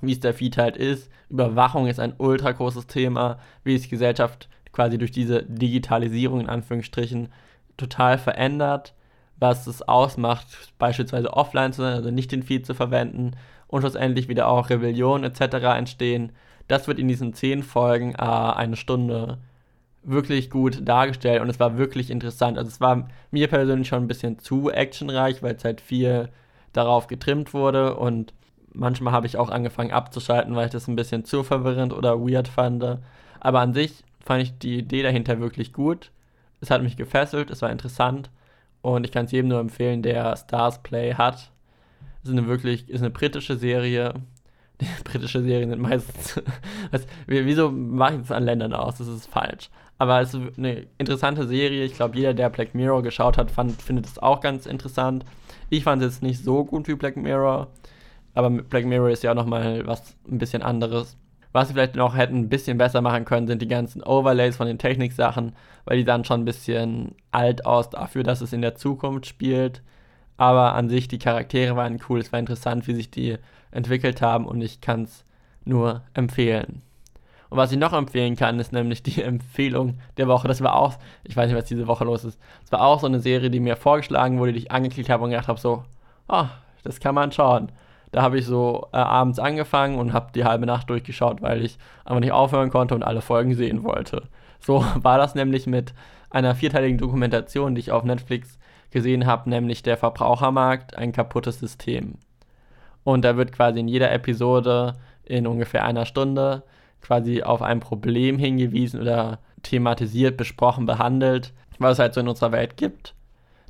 wie 0.00 0.12
es 0.12 0.20
der 0.20 0.34
Feed 0.34 0.56
halt 0.58 0.76
ist. 0.76 1.10
Überwachung 1.28 1.86
ist 1.86 2.00
ein 2.00 2.14
ultra 2.18 2.52
großes 2.52 2.86
Thema, 2.86 3.38
wie 3.64 3.74
es 3.74 3.88
Gesellschaft 3.88 4.48
quasi 4.72 4.98
durch 4.98 5.10
diese 5.10 5.42
Digitalisierung 5.44 6.40
in 6.40 6.48
Anführungsstrichen 6.48 7.28
total 7.76 8.18
verändert, 8.18 8.94
was 9.36 9.66
es 9.66 9.82
ausmacht, 9.82 10.46
beispielsweise 10.78 11.32
offline 11.32 11.72
zu 11.72 11.82
sein, 11.82 11.94
also 11.94 12.10
nicht 12.10 12.32
den 12.32 12.42
Feed 12.42 12.66
zu 12.66 12.74
verwenden 12.74 13.32
und 13.66 13.82
schlussendlich 13.82 14.28
wieder 14.28 14.48
auch 14.48 14.70
Rebellion 14.70 15.24
etc. 15.24 15.40
entstehen 15.76 16.32
das 16.68 16.86
wird 16.86 16.98
in 16.98 17.08
diesen 17.08 17.34
zehn 17.34 17.62
Folgen 17.62 18.14
äh, 18.14 18.18
eine 18.18 18.76
Stunde 18.76 19.38
wirklich 20.02 20.48
gut 20.50 20.86
dargestellt 20.86 21.42
und 21.42 21.50
es 21.50 21.60
war 21.60 21.76
wirklich 21.76 22.10
interessant. 22.10 22.56
Also 22.56 22.68
es 22.68 22.80
war 22.80 23.08
mir 23.30 23.48
persönlich 23.48 23.88
schon 23.88 24.04
ein 24.04 24.08
bisschen 24.08 24.38
zu 24.38 24.70
actionreich, 24.70 25.42
weil 25.42 25.56
es 25.56 25.64
halt 25.64 25.80
viel 25.80 26.28
darauf 26.72 27.06
getrimmt 27.08 27.52
wurde 27.52 27.96
und 27.96 28.32
manchmal 28.72 29.12
habe 29.12 29.26
ich 29.26 29.36
auch 29.36 29.50
angefangen 29.50 29.92
abzuschalten, 29.92 30.54
weil 30.54 30.66
ich 30.66 30.72
das 30.72 30.88
ein 30.88 30.96
bisschen 30.96 31.24
zu 31.24 31.42
verwirrend 31.42 31.92
oder 31.92 32.20
weird 32.20 32.48
fand. 32.48 32.84
Aber 33.40 33.60
an 33.60 33.74
sich 33.74 34.04
fand 34.20 34.42
ich 34.42 34.58
die 34.58 34.78
Idee 34.78 35.02
dahinter 35.02 35.40
wirklich 35.40 35.72
gut. 35.72 36.10
Es 36.60 36.70
hat 36.70 36.82
mich 36.82 36.96
gefesselt, 36.96 37.50
es 37.50 37.62
war 37.62 37.70
interessant 37.70 38.30
und 38.82 39.04
ich 39.04 39.12
kann 39.12 39.26
es 39.26 39.32
jedem 39.32 39.48
nur 39.48 39.60
empfehlen, 39.60 40.02
der 40.02 40.36
Stars 40.36 40.82
Play 40.82 41.14
hat. 41.14 41.50
Es 42.22 42.30
ist 42.30 42.36
eine 42.36 42.46
wirklich, 42.46 42.88
ist 42.88 43.00
eine 43.00 43.10
britische 43.10 43.56
Serie, 43.56 44.14
britische 45.04 45.42
Serien 45.42 45.70
sind 45.70 45.80
meistens. 45.80 46.40
was, 46.90 47.06
wieso 47.26 47.70
mache 47.70 48.14
ich 48.14 48.20
das 48.20 48.32
an 48.32 48.44
Ländern 48.44 48.72
aus? 48.72 48.98
Das 48.98 49.08
ist 49.08 49.26
falsch. 49.26 49.70
Aber 49.98 50.20
es 50.20 50.32
ist 50.32 50.58
eine 50.58 50.86
interessante 50.98 51.46
Serie. 51.48 51.84
Ich 51.84 51.94
glaube, 51.94 52.16
jeder, 52.16 52.34
der 52.34 52.50
Black 52.50 52.74
Mirror 52.74 53.02
geschaut 53.02 53.36
hat, 53.36 53.50
fand, 53.50 53.82
findet 53.82 54.06
es 54.06 54.18
auch 54.18 54.40
ganz 54.40 54.66
interessant. 54.66 55.24
Ich 55.70 55.84
fand 55.84 56.02
es 56.02 56.14
jetzt 56.14 56.22
nicht 56.22 56.42
so 56.42 56.64
gut 56.64 56.86
wie 56.88 56.94
Black 56.94 57.16
Mirror. 57.16 57.68
aber 58.34 58.50
Black 58.50 58.86
Mirror 58.86 59.10
ist 59.10 59.24
ja 59.24 59.32
auch 59.32 59.36
nochmal 59.36 59.86
was 59.86 60.16
ein 60.30 60.38
bisschen 60.38 60.62
anderes. 60.62 61.16
Was 61.52 61.68
sie 61.68 61.74
vielleicht 61.74 61.96
noch 61.96 62.16
hätten 62.16 62.36
ein 62.36 62.48
bisschen 62.48 62.78
besser 62.78 63.00
machen 63.00 63.24
können, 63.24 63.46
sind 63.46 63.62
die 63.62 63.68
ganzen 63.68 64.02
Overlays 64.02 64.56
von 64.56 64.66
den 64.66 64.78
Techniksachen, 64.78 65.54
weil 65.86 65.96
die 65.96 66.04
dann 66.04 66.24
schon 66.24 66.42
ein 66.42 66.44
bisschen 66.44 67.14
alt 67.32 67.66
aus 67.66 67.90
dafür, 67.90 68.22
dass 68.22 68.42
es 68.42 68.52
in 68.52 68.62
der 68.62 68.74
Zukunft 68.76 69.26
spielt. 69.26 69.82
Aber 70.36 70.74
an 70.74 70.88
sich, 70.88 71.08
die 71.08 71.18
Charaktere 71.18 71.74
waren 71.74 71.98
cool, 72.08 72.20
es 72.20 72.32
war 72.32 72.38
interessant, 72.38 72.86
wie 72.86 72.94
sich 72.94 73.10
die 73.10 73.38
entwickelt 73.70 74.22
haben 74.22 74.46
und 74.46 74.60
ich 74.60 74.80
kann 74.80 75.02
es 75.02 75.24
nur 75.64 76.02
empfehlen. 76.14 76.82
Und 77.50 77.56
was 77.56 77.72
ich 77.72 77.78
noch 77.78 77.92
empfehlen 77.92 78.36
kann, 78.36 78.58
ist 78.58 78.72
nämlich 78.72 79.02
die 79.02 79.22
Empfehlung 79.22 79.98
der 80.16 80.28
Woche. 80.28 80.48
Das 80.48 80.62
war 80.62 80.74
auch, 80.74 80.94
ich 81.24 81.36
weiß 81.36 81.48
nicht, 81.48 81.58
was 81.58 81.64
diese 81.64 81.86
Woche 81.86 82.04
los 82.04 82.24
ist. 82.24 82.40
Das 82.62 82.72
war 82.72 82.82
auch 82.82 83.00
so 83.00 83.06
eine 83.06 83.20
Serie, 83.20 83.50
die 83.50 83.60
mir 83.60 83.76
vorgeschlagen 83.76 84.38
wurde, 84.38 84.52
die 84.52 84.60
ich 84.60 84.72
angeklickt 84.72 85.10
habe 85.10 85.24
und 85.24 85.30
gedacht 85.30 85.48
habe, 85.48 85.60
so, 85.60 85.84
oh, 86.28 86.46
das 86.84 87.00
kann 87.00 87.14
man 87.14 87.32
schauen. 87.32 87.72
Da 88.12 88.22
habe 88.22 88.38
ich 88.38 88.46
so 88.46 88.88
äh, 88.92 88.96
abends 88.96 89.38
angefangen 89.38 89.98
und 89.98 90.12
habe 90.12 90.32
die 90.34 90.44
halbe 90.44 90.66
Nacht 90.66 90.88
durchgeschaut, 90.88 91.42
weil 91.42 91.62
ich 91.62 91.78
einfach 92.04 92.20
nicht 92.20 92.32
aufhören 92.32 92.70
konnte 92.70 92.94
und 92.94 93.02
alle 93.02 93.20
Folgen 93.20 93.54
sehen 93.54 93.84
wollte. 93.84 94.28
So 94.60 94.84
war 94.96 95.18
das 95.18 95.34
nämlich 95.34 95.66
mit 95.66 95.92
einer 96.30 96.54
vierteiligen 96.54 96.98
Dokumentation, 96.98 97.74
die 97.74 97.80
ich 97.80 97.92
auf 97.92 98.04
Netflix 98.04 98.58
gesehen 98.90 99.26
habe, 99.26 99.50
nämlich 99.50 99.82
der 99.82 99.98
Verbrauchermarkt, 99.98 100.96
ein 100.96 101.12
kaputtes 101.12 101.58
System. 101.58 102.14
Und 103.08 103.22
da 103.24 103.38
wird 103.38 103.52
quasi 103.52 103.80
in 103.80 103.88
jeder 103.88 104.12
Episode 104.12 104.96
in 105.24 105.46
ungefähr 105.46 105.82
einer 105.82 106.04
Stunde 106.04 106.62
quasi 107.00 107.42
auf 107.42 107.62
ein 107.62 107.80
Problem 107.80 108.38
hingewiesen 108.38 109.00
oder 109.00 109.38
thematisiert, 109.62 110.36
besprochen, 110.36 110.84
behandelt, 110.84 111.54
was 111.78 111.92
es 111.94 111.98
halt 112.00 112.12
so 112.12 112.20
in 112.20 112.28
unserer 112.28 112.52
Welt 112.52 112.76
gibt. 112.76 113.14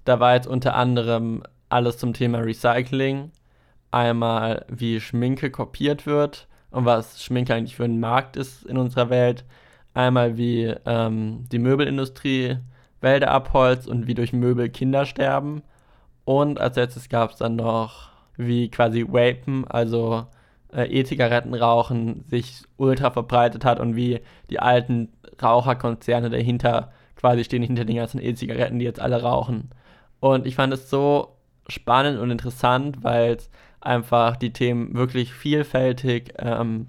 Da 0.05 0.19
war 0.19 0.35
jetzt 0.35 0.49
unter 0.49 0.75
anderem 0.75 1.45
alles 1.69 1.99
zum 1.99 2.15
Thema 2.15 2.39
Recycling, 2.39 3.31
einmal 3.93 4.67
wie 4.69 4.99
Schminke 4.99 5.53
kopiert 5.53 6.05
wird 6.05 6.49
und 6.73 6.85
was 6.85 7.23
Schminke 7.23 7.55
eigentlich 7.55 7.77
für 7.77 7.85
ein 7.85 8.01
Markt 8.01 8.37
ist 8.37 8.65
in 8.65 8.77
unserer 8.77 9.09
Welt, 9.09 9.45
einmal 9.95 10.37
wie 10.37 10.75
ähm, 10.85 11.45
die 11.53 11.61
Möbelindustrie 11.61 12.57
Wälder 13.01 13.31
abholzt 13.31 13.87
und 13.87 14.09
wie 14.09 14.15
durch 14.15 14.33
Möbel 14.33 14.69
Kinder 14.69 15.07
sterben. 15.07 15.63
Und 16.25 16.59
als 16.59 16.75
letztes 16.75 17.09
gab 17.09 17.31
es 17.31 17.37
dann 17.37 17.55
noch 17.55 18.18
wie 18.39 18.71
quasi 18.71 19.07
Vapen, 19.07 19.67
also 19.69 20.27
äh, 20.73 20.85
E-Zigaretten 20.85 21.55
rauchen, 21.55 22.25
sich 22.29 22.63
ultra 22.79 23.11
verbreitet 23.11 23.65
hat 23.65 23.81
und 23.81 23.97
wie 23.97 24.21
die 24.49 24.61
alten 24.61 25.11
Raucherkonzerne 25.43 26.31
dahinter 26.31 26.93
quasi 27.17 27.45
stehen 27.45 27.63
hinter 27.63 27.85
den 27.85 27.97
ganzen 27.97 28.23
E-Zigaretten, 28.23 28.79
die 28.79 28.85
jetzt 28.85 29.01
alle 29.01 29.21
rauchen. 29.23 29.71
Und 30.21 30.47
ich 30.47 30.55
fand 30.55 30.73
es 30.73 30.89
so 30.89 31.37
spannend 31.69 32.19
und 32.19 32.31
interessant, 32.31 33.03
weil 33.03 33.35
es 33.35 33.51
einfach 33.81 34.37
die 34.37 34.53
Themen 34.53 34.95
wirklich 34.95 35.33
vielfältig 35.33 36.35
ähm, 36.39 36.87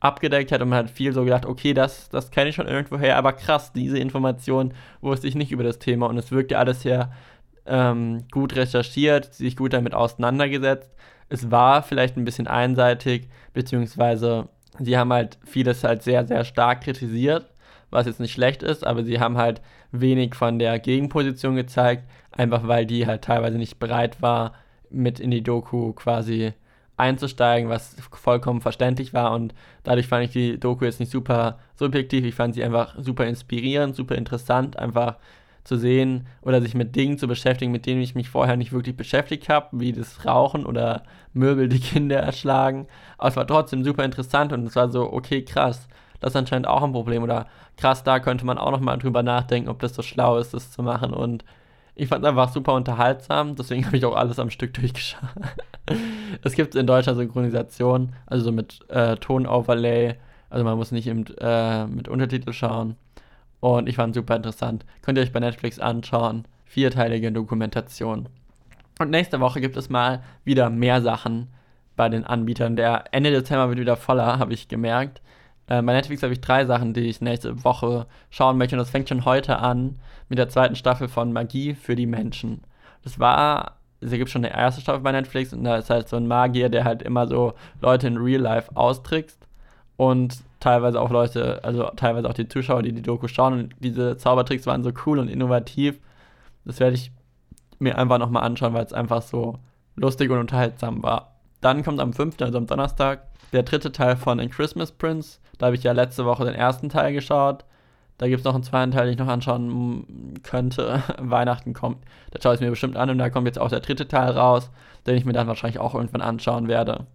abgedeckt 0.00 0.52
hat 0.52 0.62
und 0.62 0.70
man 0.70 0.78
hat 0.78 0.90
viel 0.90 1.12
so 1.12 1.24
gedacht, 1.24 1.44
okay, 1.46 1.74
das, 1.74 2.08
das 2.08 2.30
kenne 2.30 2.50
ich 2.50 2.54
schon 2.54 2.66
irgendwoher, 2.66 3.16
aber 3.16 3.34
krass, 3.34 3.72
diese 3.72 3.98
Information 3.98 4.72
wusste 5.02 5.28
ich 5.28 5.34
nicht 5.34 5.52
über 5.52 5.62
das 5.62 5.78
Thema 5.78 6.06
und 6.06 6.16
es 6.16 6.32
wirkte 6.32 6.58
alles 6.58 6.82
sehr 6.82 7.12
ähm, 7.70 8.24
gut 8.30 8.56
recherchiert, 8.56 9.32
sich 9.32 9.56
gut 9.56 9.72
damit 9.72 9.94
auseinandergesetzt. 9.94 10.90
Es 11.28 11.50
war 11.50 11.82
vielleicht 11.82 12.16
ein 12.16 12.24
bisschen 12.24 12.48
einseitig, 12.48 13.28
beziehungsweise 13.54 14.48
sie 14.78 14.98
haben 14.98 15.12
halt 15.12 15.38
vieles 15.44 15.84
halt 15.84 16.02
sehr, 16.02 16.26
sehr 16.26 16.44
stark 16.44 16.82
kritisiert, 16.82 17.46
was 17.90 18.06
jetzt 18.06 18.20
nicht 18.20 18.32
schlecht 18.32 18.62
ist, 18.62 18.84
aber 18.84 19.04
sie 19.04 19.20
haben 19.20 19.38
halt 19.38 19.62
wenig 19.92 20.34
von 20.34 20.58
der 20.58 20.78
Gegenposition 20.78 21.54
gezeigt, 21.54 22.04
einfach 22.32 22.66
weil 22.66 22.86
die 22.86 23.06
halt 23.06 23.22
teilweise 23.22 23.58
nicht 23.58 23.78
bereit 23.78 24.20
war, 24.20 24.54
mit 24.90 25.20
in 25.20 25.30
die 25.30 25.42
Doku 25.42 25.92
quasi 25.92 26.52
einzusteigen, 26.96 27.70
was 27.70 27.96
vollkommen 28.12 28.60
verständlich 28.60 29.14
war 29.14 29.32
und 29.32 29.54
dadurch 29.84 30.06
fand 30.06 30.24
ich 30.24 30.32
die 30.32 30.60
Doku 30.60 30.84
jetzt 30.84 31.00
nicht 31.00 31.10
super 31.10 31.58
subjektiv, 31.74 32.24
ich 32.24 32.34
fand 32.34 32.54
sie 32.54 32.62
einfach 32.62 32.94
super 32.98 33.26
inspirierend, 33.26 33.96
super 33.96 34.16
interessant, 34.16 34.78
einfach 34.78 35.16
zu 35.64 35.76
sehen 35.76 36.26
oder 36.42 36.60
sich 36.60 36.74
mit 36.74 36.96
Dingen 36.96 37.18
zu 37.18 37.28
beschäftigen, 37.28 37.72
mit 37.72 37.86
denen 37.86 38.00
ich 38.00 38.14
mich 38.14 38.28
vorher 38.28 38.56
nicht 38.56 38.72
wirklich 38.72 38.96
beschäftigt 38.96 39.48
habe, 39.48 39.68
wie 39.72 39.92
das 39.92 40.24
Rauchen 40.24 40.66
oder 40.66 41.02
Möbel, 41.32 41.68
die 41.68 41.80
Kinder 41.80 42.18
erschlagen. 42.18 42.86
Aber 43.18 43.28
es 43.28 43.36
war 43.36 43.46
trotzdem 43.46 43.84
super 43.84 44.04
interessant 44.04 44.52
und 44.52 44.66
es 44.66 44.76
war 44.76 44.90
so, 44.90 45.12
okay, 45.12 45.44
krass, 45.44 45.88
das 46.20 46.32
ist 46.32 46.36
anscheinend 46.36 46.66
auch 46.66 46.82
ein 46.82 46.92
Problem 46.92 47.22
oder 47.22 47.46
krass, 47.76 48.04
da 48.04 48.20
könnte 48.20 48.44
man 48.44 48.58
auch 48.58 48.70
nochmal 48.70 48.98
drüber 48.98 49.22
nachdenken, 49.22 49.68
ob 49.68 49.80
das 49.80 49.94
so 49.94 50.02
schlau 50.02 50.38
ist, 50.38 50.54
das 50.54 50.70
zu 50.70 50.82
machen 50.82 51.12
und 51.12 51.44
ich 51.94 52.08
fand 52.08 52.24
es 52.24 52.28
einfach 52.28 52.50
super 52.50 52.74
unterhaltsam, 52.74 53.56
deswegen 53.56 53.84
habe 53.86 53.96
ich 53.96 54.04
auch 54.04 54.16
alles 54.16 54.38
am 54.38 54.50
Stück 54.50 54.74
durchgeschaut. 54.74 55.20
es 56.42 56.54
gibt 56.54 56.74
in 56.74 56.86
deutscher 56.86 57.14
Synchronisation, 57.14 58.14
also 58.26 58.46
so 58.46 58.52
mit 58.52 58.80
äh, 58.88 59.16
Tonoverlay, 59.16 60.14
also 60.48 60.64
man 60.64 60.76
muss 60.76 60.92
nicht 60.92 61.06
im, 61.06 61.24
äh, 61.38 61.86
mit 61.86 62.08
Untertitel 62.08 62.52
schauen. 62.52 62.96
Und 63.60 63.88
ich 63.88 63.96
fand 63.96 64.16
es 64.16 64.20
super 64.20 64.36
interessant. 64.36 64.84
Könnt 65.02 65.18
ihr 65.18 65.22
euch 65.22 65.32
bei 65.32 65.40
Netflix 65.40 65.78
anschauen. 65.78 66.46
Vierteilige 66.64 67.30
Dokumentation. 67.30 68.28
Und 68.98 69.10
nächste 69.10 69.40
Woche 69.40 69.60
gibt 69.60 69.76
es 69.76 69.88
mal 69.88 70.22
wieder 70.44 70.70
mehr 70.70 71.00
Sachen 71.02 71.48
bei 71.96 72.08
den 72.08 72.24
Anbietern. 72.24 72.76
Der 72.76 73.04
Ende 73.12 73.30
Dezember 73.30 73.68
wird 73.68 73.78
wieder 73.78 73.96
voller, 73.96 74.38
habe 74.38 74.52
ich 74.54 74.68
gemerkt. 74.68 75.20
Äh, 75.66 75.82
bei 75.82 75.92
Netflix 75.92 76.22
habe 76.22 76.32
ich 76.32 76.40
drei 76.40 76.66
Sachen, 76.66 76.92
die 76.92 77.02
ich 77.02 77.20
nächste 77.20 77.64
Woche 77.64 78.06
schauen 78.30 78.58
möchte. 78.58 78.76
Und 78.76 78.80
das 78.80 78.90
fängt 78.90 79.08
schon 79.08 79.24
heute 79.24 79.58
an 79.58 79.98
mit 80.28 80.38
der 80.38 80.48
zweiten 80.48 80.76
Staffel 80.76 81.08
von 81.08 81.32
Magie 81.32 81.74
für 81.74 81.96
die 81.96 82.06
Menschen. 82.06 82.62
Das 83.02 83.18
war, 83.18 83.76
es 84.00 84.10
gibt 84.10 84.30
schon 84.30 84.44
eine 84.44 84.54
erste 84.54 84.80
Staffel 84.80 85.00
bei 85.00 85.12
Netflix 85.12 85.52
und 85.52 85.64
da 85.64 85.76
ist 85.76 85.90
halt 85.90 86.08
so 86.08 86.16
ein 86.16 86.26
Magier, 86.26 86.68
der 86.68 86.84
halt 86.84 87.02
immer 87.02 87.26
so 87.26 87.54
Leute 87.80 88.06
in 88.06 88.16
Real 88.16 88.40
Life 88.40 88.74
austrickst. 88.74 89.46
Und 89.96 90.38
teilweise 90.60 91.00
auch 91.00 91.10
Leute, 91.10 91.64
also 91.64 91.84
teilweise 91.96 92.28
auch 92.28 92.34
die 92.34 92.48
Zuschauer, 92.48 92.82
die 92.82 92.92
die 92.92 93.02
Doku 93.02 93.26
schauen. 93.26 93.54
Und 93.54 93.74
diese 93.80 94.16
Zaubertricks 94.16 94.66
waren 94.66 94.84
so 94.84 94.92
cool 95.06 95.18
und 95.18 95.28
innovativ. 95.28 95.98
Das 96.64 96.78
werde 96.78 96.94
ich 96.94 97.10
mir 97.78 97.98
einfach 97.98 98.18
nochmal 98.18 98.44
anschauen, 98.44 98.74
weil 98.74 98.84
es 98.84 98.92
einfach 98.92 99.22
so 99.22 99.58
lustig 99.96 100.30
und 100.30 100.38
unterhaltsam 100.38 101.02
war. 101.02 101.34
Dann 101.60 101.82
kommt 101.82 102.00
am 102.00 102.12
5., 102.12 102.40
also 102.40 102.58
am 102.58 102.66
Donnerstag, 102.66 103.26
der 103.52 103.62
dritte 103.62 103.90
Teil 103.92 104.16
von 104.16 104.38
A 104.38 104.46
Christmas 104.46 104.92
Prince. 104.92 105.40
Da 105.58 105.66
habe 105.66 105.76
ich 105.76 105.82
ja 105.82 105.92
letzte 105.92 106.24
Woche 106.24 106.44
den 106.44 106.54
ersten 106.54 106.88
Teil 106.88 107.12
geschaut. 107.12 107.64
Da 108.18 108.28
gibt 108.28 108.40
es 108.40 108.44
noch 108.44 108.54
einen 108.54 108.62
zweiten 108.62 108.92
Teil, 108.92 109.06
den 109.06 109.14
ich 109.14 109.18
noch 109.18 109.28
anschauen 109.28 110.34
könnte. 110.42 111.02
Weihnachten 111.18 111.72
kommt. 111.72 112.04
Da 112.30 112.40
schaue 112.40 112.54
ich 112.54 112.60
mir 112.60 112.70
bestimmt 112.70 112.96
an 112.96 113.08
und 113.08 113.18
da 113.18 113.30
kommt 113.30 113.46
jetzt 113.46 113.58
auch 113.58 113.70
der 113.70 113.80
dritte 113.80 114.08
Teil 114.08 114.32
raus, 114.32 114.70
den 115.06 115.16
ich 115.16 115.24
mir 115.24 115.32
dann 115.32 115.46
wahrscheinlich 115.46 115.80
auch 115.80 115.94
irgendwann 115.94 116.20
anschauen 116.20 116.68
werde. 116.68 117.06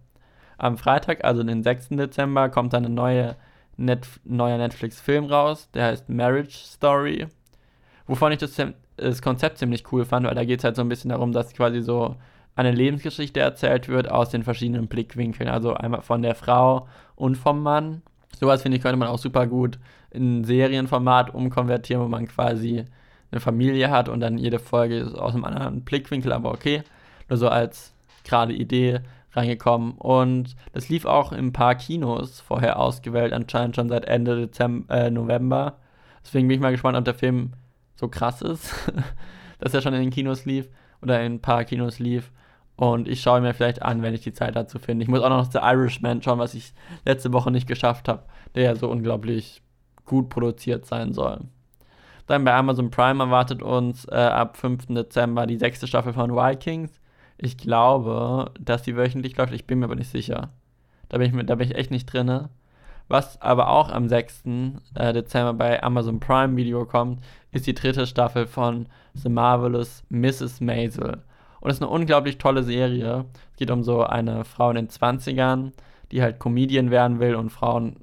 Am 0.58 0.78
Freitag, 0.78 1.24
also 1.24 1.42
den 1.42 1.62
6. 1.62 1.90
Dezember, 1.90 2.48
kommt 2.48 2.72
dann 2.72 2.84
ein 2.84 2.94
neue 2.94 3.36
Net 3.78 4.06
neuer 4.24 4.56
Netflix-Film 4.56 5.26
raus, 5.26 5.68
der 5.74 5.86
heißt 5.86 6.08
Marriage 6.08 6.56
Story. 6.56 7.26
Wovon 8.06 8.32
ich 8.32 8.38
das, 8.38 8.56
das 8.96 9.20
Konzept 9.20 9.58
ziemlich 9.58 9.84
cool 9.92 10.06
fand, 10.06 10.26
weil 10.26 10.34
da 10.34 10.44
geht 10.44 10.60
es 10.60 10.64
halt 10.64 10.76
so 10.76 10.82
ein 10.82 10.88
bisschen 10.88 11.10
darum, 11.10 11.32
dass 11.32 11.52
quasi 11.52 11.82
so 11.82 12.16
eine 12.54 12.72
Lebensgeschichte 12.72 13.40
erzählt 13.40 13.88
wird 13.88 14.10
aus 14.10 14.30
den 14.30 14.44
verschiedenen 14.44 14.88
Blickwinkeln. 14.88 15.50
Also 15.50 15.74
einmal 15.74 16.00
von 16.00 16.22
der 16.22 16.34
Frau 16.34 16.88
und 17.14 17.36
vom 17.36 17.62
Mann. 17.62 18.00
Sowas 18.40 18.62
finde 18.62 18.78
ich, 18.78 18.82
könnte 18.82 18.96
man 18.96 19.08
auch 19.08 19.18
super 19.18 19.46
gut 19.46 19.78
in 20.10 20.44
Serienformat 20.44 21.34
umkonvertieren, 21.34 22.02
wo 22.02 22.08
man 22.08 22.26
quasi 22.26 22.84
eine 23.30 23.40
Familie 23.40 23.90
hat 23.90 24.08
und 24.08 24.20
dann 24.20 24.38
jede 24.38 24.58
Folge 24.58 24.96
ist 24.96 25.14
aus 25.14 25.34
einem 25.34 25.44
anderen 25.44 25.82
Blickwinkel, 25.82 26.32
aber 26.32 26.50
okay. 26.52 26.82
Nur 27.28 27.36
so 27.36 27.48
als 27.48 27.92
gerade 28.24 28.54
Idee 28.54 29.00
reingekommen. 29.36 29.92
Und 29.92 30.56
das 30.72 30.88
lief 30.88 31.04
auch 31.04 31.32
in 31.32 31.46
ein 31.46 31.52
paar 31.52 31.74
Kinos 31.74 32.40
vorher 32.40 32.78
ausgewählt, 32.78 33.32
anscheinend 33.32 33.76
schon 33.76 33.88
seit 33.88 34.04
Ende 34.06 34.36
Dezember, 34.36 34.94
äh, 34.94 35.10
November. 35.10 35.78
Deswegen 36.24 36.48
bin 36.48 36.56
ich 36.56 36.62
mal 36.62 36.72
gespannt, 36.72 36.96
ob 36.96 37.04
der 37.04 37.14
Film 37.14 37.52
so 37.94 38.08
krass 38.08 38.42
ist, 38.42 38.72
dass 39.58 39.74
er 39.74 39.82
schon 39.82 39.94
in 39.94 40.00
den 40.00 40.10
Kinos 40.10 40.44
lief 40.44 40.68
oder 41.02 41.22
in 41.22 41.34
ein 41.34 41.42
paar 41.42 41.64
Kinos 41.64 41.98
lief. 41.98 42.32
Und 42.76 43.08
ich 43.08 43.22
schaue 43.22 43.40
mir 43.40 43.54
vielleicht 43.54 43.82
an, 43.82 44.02
wenn 44.02 44.12
ich 44.12 44.20
die 44.20 44.34
Zeit 44.34 44.54
dazu 44.54 44.78
finde. 44.78 45.02
Ich 45.02 45.08
muss 45.08 45.22
auch 45.22 45.30
noch 45.30 45.50
The 45.50 45.60
Irishman 45.62 46.20
schauen, 46.20 46.38
was 46.38 46.54
ich 46.54 46.74
letzte 47.06 47.32
Woche 47.32 47.50
nicht 47.50 47.66
geschafft 47.66 48.08
habe, 48.08 48.24
der 48.54 48.64
ja 48.64 48.74
so 48.74 48.90
unglaublich 48.90 49.62
gut 50.04 50.28
produziert 50.28 50.84
sein 50.84 51.12
soll. 51.14 51.40
Dann 52.26 52.44
bei 52.44 52.54
Amazon 52.54 52.90
Prime 52.90 53.22
erwartet 53.22 53.62
uns 53.62 54.06
äh, 54.06 54.14
ab 54.14 54.56
5. 54.56 54.86
Dezember 54.86 55.46
die 55.46 55.56
sechste 55.56 55.86
Staffel 55.86 56.12
von 56.12 56.34
Vikings. 56.34 57.00
Ich 57.38 57.58
glaube, 57.58 58.52
dass 58.58 58.82
die 58.82 58.96
wöchentlich 58.96 59.36
läuft, 59.36 59.52
ich 59.52 59.66
bin 59.66 59.78
mir 59.78 59.86
aber 59.86 59.96
nicht 59.96 60.10
sicher. 60.10 60.50
Da 61.08 61.18
bin 61.18 61.38
ich, 61.38 61.46
da 61.46 61.54
bin 61.54 61.68
ich 61.68 61.76
echt 61.76 61.90
nicht 61.90 62.06
drin. 62.06 62.48
Was 63.08 63.40
aber 63.40 63.68
auch 63.68 63.90
am 63.90 64.08
6. 64.08 64.44
Äh, 64.94 65.12
Dezember 65.12 65.54
bei 65.54 65.82
Amazon 65.82 66.18
Prime 66.18 66.56
Video 66.56 66.84
kommt, 66.86 67.22
ist 67.52 67.66
die 67.66 67.74
dritte 67.74 68.06
Staffel 68.06 68.46
von 68.46 68.88
The 69.14 69.28
Marvelous 69.28 70.02
Mrs. 70.08 70.60
Maisel. 70.60 71.22
Und 71.60 71.70
es 71.70 71.76
ist 71.76 71.82
eine 71.82 71.90
unglaublich 71.90 72.38
tolle 72.38 72.62
Serie. 72.62 73.26
Es 73.52 73.58
geht 73.58 73.70
um 73.70 73.82
so 73.82 74.02
eine 74.02 74.44
Frau 74.44 74.70
in 74.70 74.76
den 74.76 74.88
20ern, 74.88 75.72
die 76.10 76.22
halt 76.22 76.40
Comedian 76.40 76.90
werden 76.90 77.20
will 77.20 77.34
und 77.34 77.50
Frauen 77.50 77.96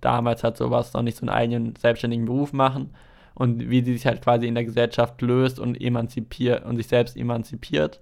damals 0.00 0.42
hat 0.42 0.56
sowas 0.56 0.94
noch 0.94 1.02
nicht 1.02 1.18
so 1.18 1.22
einen 1.22 1.34
eigenen 1.34 1.76
selbstständigen 1.76 2.26
Beruf 2.26 2.52
machen 2.52 2.94
und 3.38 3.70
wie 3.70 3.82
sie 3.82 3.94
sich 3.94 4.04
halt 4.04 4.20
quasi 4.20 4.46
in 4.46 4.54
der 4.54 4.64
Gesellschaft 4.64 5.22
löst 5.22 5.60
und 5.60 5.80
emanzipiert 5.80 6.64
und 6.64 6.76
sich 6.76 6.88
selbst 6.88 7.16
emanzipiert. 7.16 8.00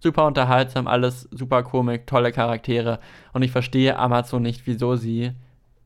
super 0.00 0.26
unterhaltsam, 0.26 0.86
alles 0.86 1.28
super 1.32 1.64
komik, 1.64 2.06
tolle 2.06 2.30
Charaktere. 2.30 3.00
Und 3.32 3.42
ich 3.42 3.50
verstehe 3.50 3.98
Amazon 3.98 4.42
nicht, 4.42 4.64
wieso 4.66 4.94
sie 4.94 5.32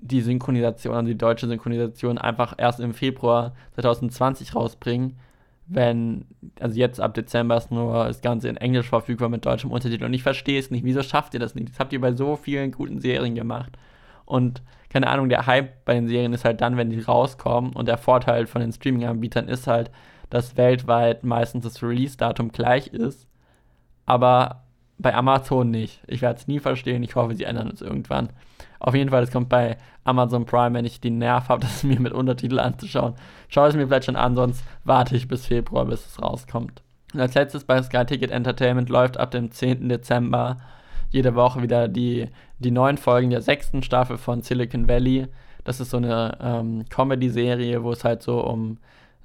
die 0.01 0.21
Synchronisation, 0.21 0.95
also 0.95 1.07
die 1.07 1.17
deutsche 1.17 1.47
Synchronisation, 1.47 2.19
einfach 2.19 2.55
erst 2.59 2.81
im 2.81 2.93
Februar 2.93 3.55
2020 3.77 4.55
rausbringen. 4.55 5.17
Wenn, 5.67 6.27
also 6.61 6.79
jetzt 6.79 7.01
ab 7.01 7.15
Dezember 7.15 7.57
ist 7.57 7.71
nur 7.71 8.05
das 8.05 8.21
Ganze 8.21 8.49
in 8.49 8.59
Englisch 8.59 8.89
verfügbar 8.89 9.31
mit 9.31 9.47
deutschem 9.47 9.71
Untertitel. 9.71 10.05
Und 10.05 10.13
ich 10.13 10.23
verstehe 10.23 10.59
es 10.59 10.71
nicht. 10.71 10.85
Wieso 10.85 11.03
schafft 11.03 11.33
ihr 11.33 11.41
das 11.41 11.55
nicht? 11.55 11.71
Das 11.71 11.79
habt 11.79 11.95
ihr 11.95 12.01
bei 12.01 12.13
so 12.13 12.37
vielen 12.37 12.73
guten 12.73 13.01
Serien 13.01 13.35
gemacht. 13.35 13.73
Und 14.25 14.63
keine 14.91 15.09
Ahnung, 15.09 15.29
der 15.29 15.47
Hype 15.47 15.85
bei 15.85 15.95
den 15.95 16.09
Serien 16.09 16.33
ist 16.33 16.45
halt 16.45 16.61
dann, 16.61 16.77
wenn 16.77 16.91
die 16.91 17.01
rauskommen. 17.01 17.73
Und 17.73 17.89
der 17.89 17.99
Vorteil 17.99 18.47
von 18.47 18.61
den 18.61 18.73
Streaming-Anbietern 18.73 19.49
ist 19.49 19.67
halt, 19.67 19.91
dass 20.31 20.57
weltweit 20.57 21.25
meistens 21.25 21.65
das 21.65 21.83
Release-Datum 21.83 22.53
gleich 22.53 22.89
ist 22.89 23.29
aber 24.07 24.65
bei 24.99 25.15
Amazon 25.15 25.71
nicht. 25.71 26.03
Ich 26.07 26.23
werde 26.23 26.39
es 26.39 26.47
nie 26.47 26.59
verstehen. 26.59 27.03
Ich 27.03 27.17
hoffe, 27.17 27.35
sie 27.35 27.45
ändern 27.45 27.71
es 27.73 27.81
irgendwann. 27.81 28.31
Auf 28.79 28.95
jeden 28.95 29.11
Fall, 29.11 29.23
es 29.23 29.31
kommt 29.31 29.49
bei 29.49 29.77
Amazon 30.05 30.45
Prime, 30.45 30.75
wenn 30.75 30.85
ich 30.85 31.01
den 31.01 31.19
Nerv 31.19 31.49
habe, 31.49 31.61
das 31.63 31.83
mir 31.83 32.01
mit 32.01 32.13
Untertitel 32.13 32.59
anzuschauen. 32.59 33.15
Schaue 33.49 33.69
es 33.69 33.75
mir 33.75 33.87
vielleicht 33.87 34.05
schon 34.07 34.17
an, 34.17 34.35
sonst 34.35 34.65
warte 34.85 35.17
ich 35.17 35.29
bis 35.29 35.47
Februar, 35.47 35.87
bis 35.87 36.07
es 36.07 36.23
rauskommt. 36.23 36.83
Und 37.15 37.21
als 37.21 37.35
letztes 37.35 37.65
bei 37.65 37.83
Sky 37.83 38.05
Ticket 38.07 38.31
Entertainment 38.31 38.89
läuft 38.89 39.19
ab 39.19 39.31
dem 39.31 39.51
10. 39.51 39.89
Dezember 39.89 40.59
jede 41.13 41.35
Woche 41.35 41.63
wieder 41.63 41.89
die, 41.89 42.29
die 42.59 42.71
neuen 42.71 42.97
Folgen 42.97 43.31
der 43.31 43.43
sechsten 43.43 43.83
Staffel 43.83 44.19
von 44.19 44.43
Silicon 44.43 44.89
Valley. 44.89 45.29
Das 45.65 45.79
ist 45.79 45.91
so 45.91 45.99
eine 45.99 46.37
ähm, 46.41 46.85
Comedy-Serie, 46.89 47.85
wo 47.85 47.93
es 47.93 48.03
halt 48.03 48.23
so 48.23 48.41
um 48.41 48.79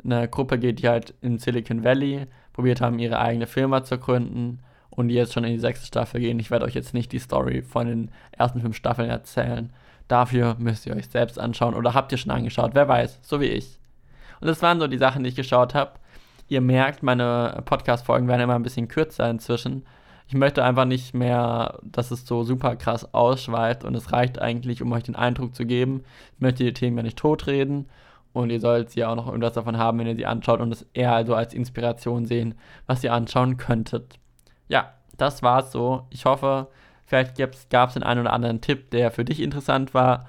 eine 0.03 0.27
Gruppe 0.27 0.60
geht, 0.60 0.79
die 0.79 0.88
halt 0.88 1.15
in 1.22 1.39
Silicon 1.39 1.84
Valley 1.84 2.27
probiert 2.53 2.82
haben, 2.82 3.00
ihre 3.00 3.20
eigene 3.20 3.48
Firma 3.48 3.84
zu 3.84 3.98
gründen 3.98 4.60
und 4.89 5.08
die 5.08 5.15
jetzt 5.15 5.34
schon 5.34 5.44
in 5.44 5.53
die 5.53 5.60
sechste 5.60 5.88
Staffel 5.88 6.20
gehen. 6.20 6.39
Ich 6.39 6.51
werde 6.51 6.65
euch 6.65 6.75
jetzt 6.75 6.94
nicht 6.94 7.12
die 7.12 7.20
Story 7.20 7.62
von 7.62 7.88
den 7.88 8.12
ersten 8.32 8.62
fünf 8.62 8.75
Staffeln 8.75 9.10
erzählen. 9.10 9.72
Dafür 10.08 10.56
müsst 10.60 10.86
ihr 10.86 10.96
euch 10.96 11.08
selbst 11.08 11.39
anschauen 11.39 11.74
oder 11.74 11.94
habt 11.94 12.12
ihr 12.12 12.17
schon 12.17 12.32
angeschaut, 12.32 12.72
wer 12.74 12.88
weiß, 12.88 13.20
so 13.22 13.39
wie 13.41 13.46
ich. 13.46 13.77
Und 14.39 14.48
das 14.48 14.62
waren 14.62 14.79
so 14.79 14.88
die 14.88 14.98
Sachen, 14.98 15.24
die 15.24 15.29
ich 15.29 15.36
geschaut 15.36 15.74
habe. 15.74 15.91
Ihr 16.50 16.62
merkt, 16.62 17.03
meine 17.03 17.62
Podcast-Folgen 17.65 18.27
werden 18.27 18.41
immer 18.41 18.56
ein 18.56 18.63
bisschen 18.63 18.88
kürzer 18.88 19.29
inzwischen. 19.29 19.86
Ich 20.28 20.34
möchte 20.34 20.64
einfach 20.64 20.86
nicht 20.86 21.14
mehr, 21.14 21.80
dass 21.84 22.12
es 22.12 22.26
so 22.26 22.44
super 22.44 22.76
krass 22.76 23.14
ausschweift 23.14 23.84
und 23.84 23.96
es 23.96 24.12
reicht 24.12 24.40
eigentlich, 24.40 24.82
um 24.82 24.92
euch 24.92 25.04
den 25.04 25.16
Eindruck 25.16 25.56
zu 25.56 25.66
geben, 25.66 26.04
ich 26.36 26.42
möchte 26.42 26.64
die 26.64 26.74
Themen 26.74 26.98
ja 26.98 27.04
nicht 27.04 27.18
totreden 27.18 27.88
und 28.34 28.50
ihr 28.50 28.60
sollt 28.60 28.94
ja 28.96 29.10
auch 29.10 29.16
noch 29.16 29.28
irgendwas 29.28 29.54
davon 29.54 29.78
haben, 29.78 30.00
wenn 30.00 30.08
ihr 30.08 30.16
sie 30.16 30.26
anschaut 30.26 30.60
und 30.60 30.72
es 30.72 30.86
eher 30.94 31.14
also 31.14 31.34
als 31.34 31.54
Inspiration 31.54 32.26
sehen, 32.26 32.56
was 32.88 33.04
ihr 33.04 33.14
anschauen 33.14 33.58
könntet 33.58 34.20
ja, 34.68 34.94
das 35.18 35.44
war's 35.44 35.72
so. 35.72 36.06
Ich 36.10 36.26
hoffe, 36.26 36.68
vielleicht 37.06 37.38
gab 37.70 37.90
es 37.90 37.94
den 37.94 38.04
einen 38.04 38.22
oder 38.22 38.34
anderen 38.34 38.62
Tipp, 38.62 38.92
der 38.92 39.12
für 39.12 39.26
dich 39.26 39.42
interessant 39.42 39.94
war. 39.94 40.28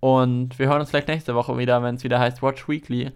Und 0.00 0.58
wir 0.58 0.68
hören 0.68 0.80
uns 0.80 0.90
vielleicht 0.90 1.08
nächste 1.08 1.34
Woche 1.34 1.56
wieder, 1.58 1.82
wenn 1.82 1.96
es 1.96 2.04
wieder 2.04 2.20
heißt 2.20 2.42
Watch 2.42 2.68
Weekly. 2.68 3.12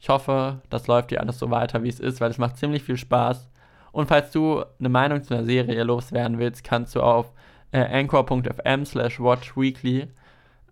Ich 0.00 0.08
hoffe, 0.08 0.60
das 0.70 0.86
läuft 0.86 1.10
dir 1.10 1.20
alles 1.20 1.38
so 1.38 1.50
weiter, 1.50 1.82
wie 1.82 1.88
es 1.88 2.00
ist, 2.00 2.20
weil 2.20 2.30
es 2.30 2.38
macht 2.38 2.58
ziemlich 2.58 2.82
viel 2.82 2.96
Spaß. 2.96 3.48
Und 3.94 4.08
falls 4.08 4.32
du 4.32 4.64
eine 4.80 4.88
Meinung 4.88 5.22
zu 5.22 5.34
einer 5.34 5.44
Serie 5.44 5.84
loswerden 5.84 6.40
willst, 6.40 6.64
kannst 6.64 6.96
du 6.96 7.00
auf 7.00 7.32
äh, 7.70 7.78
anchor.fm 7.78 8.84
slash 8.84 9.20
watchweekly 9.20 10.08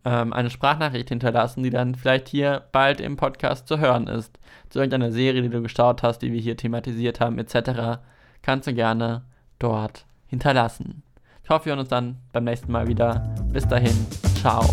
ähm, 0.05 0.33
eine 0.33 0.51
Sprachnachricht 0.51 1.09
hinterlassen, 1.09 1.63
die 1.63 1.71
dann 1.71 1.95
vielleicht 1.95 2.29
hier 2.29 2.65
bald 2.73 3.01
im 3.01 3.17
Podcast 3.17 3.69
zu 3.69 3.79
hören 3.79 4.09
ist. 4.09 4.41
Zu 4.71 4.81
irgendeiner 4.81 5.13
Serie, 5.13 5.41
die 5.41 5.51
du 5.51 5.63
geschaut 5.63 6.03
hast, 6.03 6.19
die 6.19 6.33
wir 6.33 6.41
hier 6.41 6.57
thematisiert 6.57 7.21
haben, 7.21 7.39
etc. 7.39 8.01
Kannst 8.43 8.67
du 8.67 8.75
gerne 8.75 9.23
dort 9.61 10.05
hinterlassen. 10.27 11.05
Ich 11.45 11.51
hoffe, 11.51 11.67
wir 11.67 11.71
hören 11.71 11.81
uns 11.81 11.91
dann 11.91 12.17
beim 12.33 12.43
nächsten 12.43 12.73
Mal 12.73 12.89
wieder. 12.89 13.37
Bis 13.53 13.69
dahin, 13.69 13.95
ciao. 14.35 14.65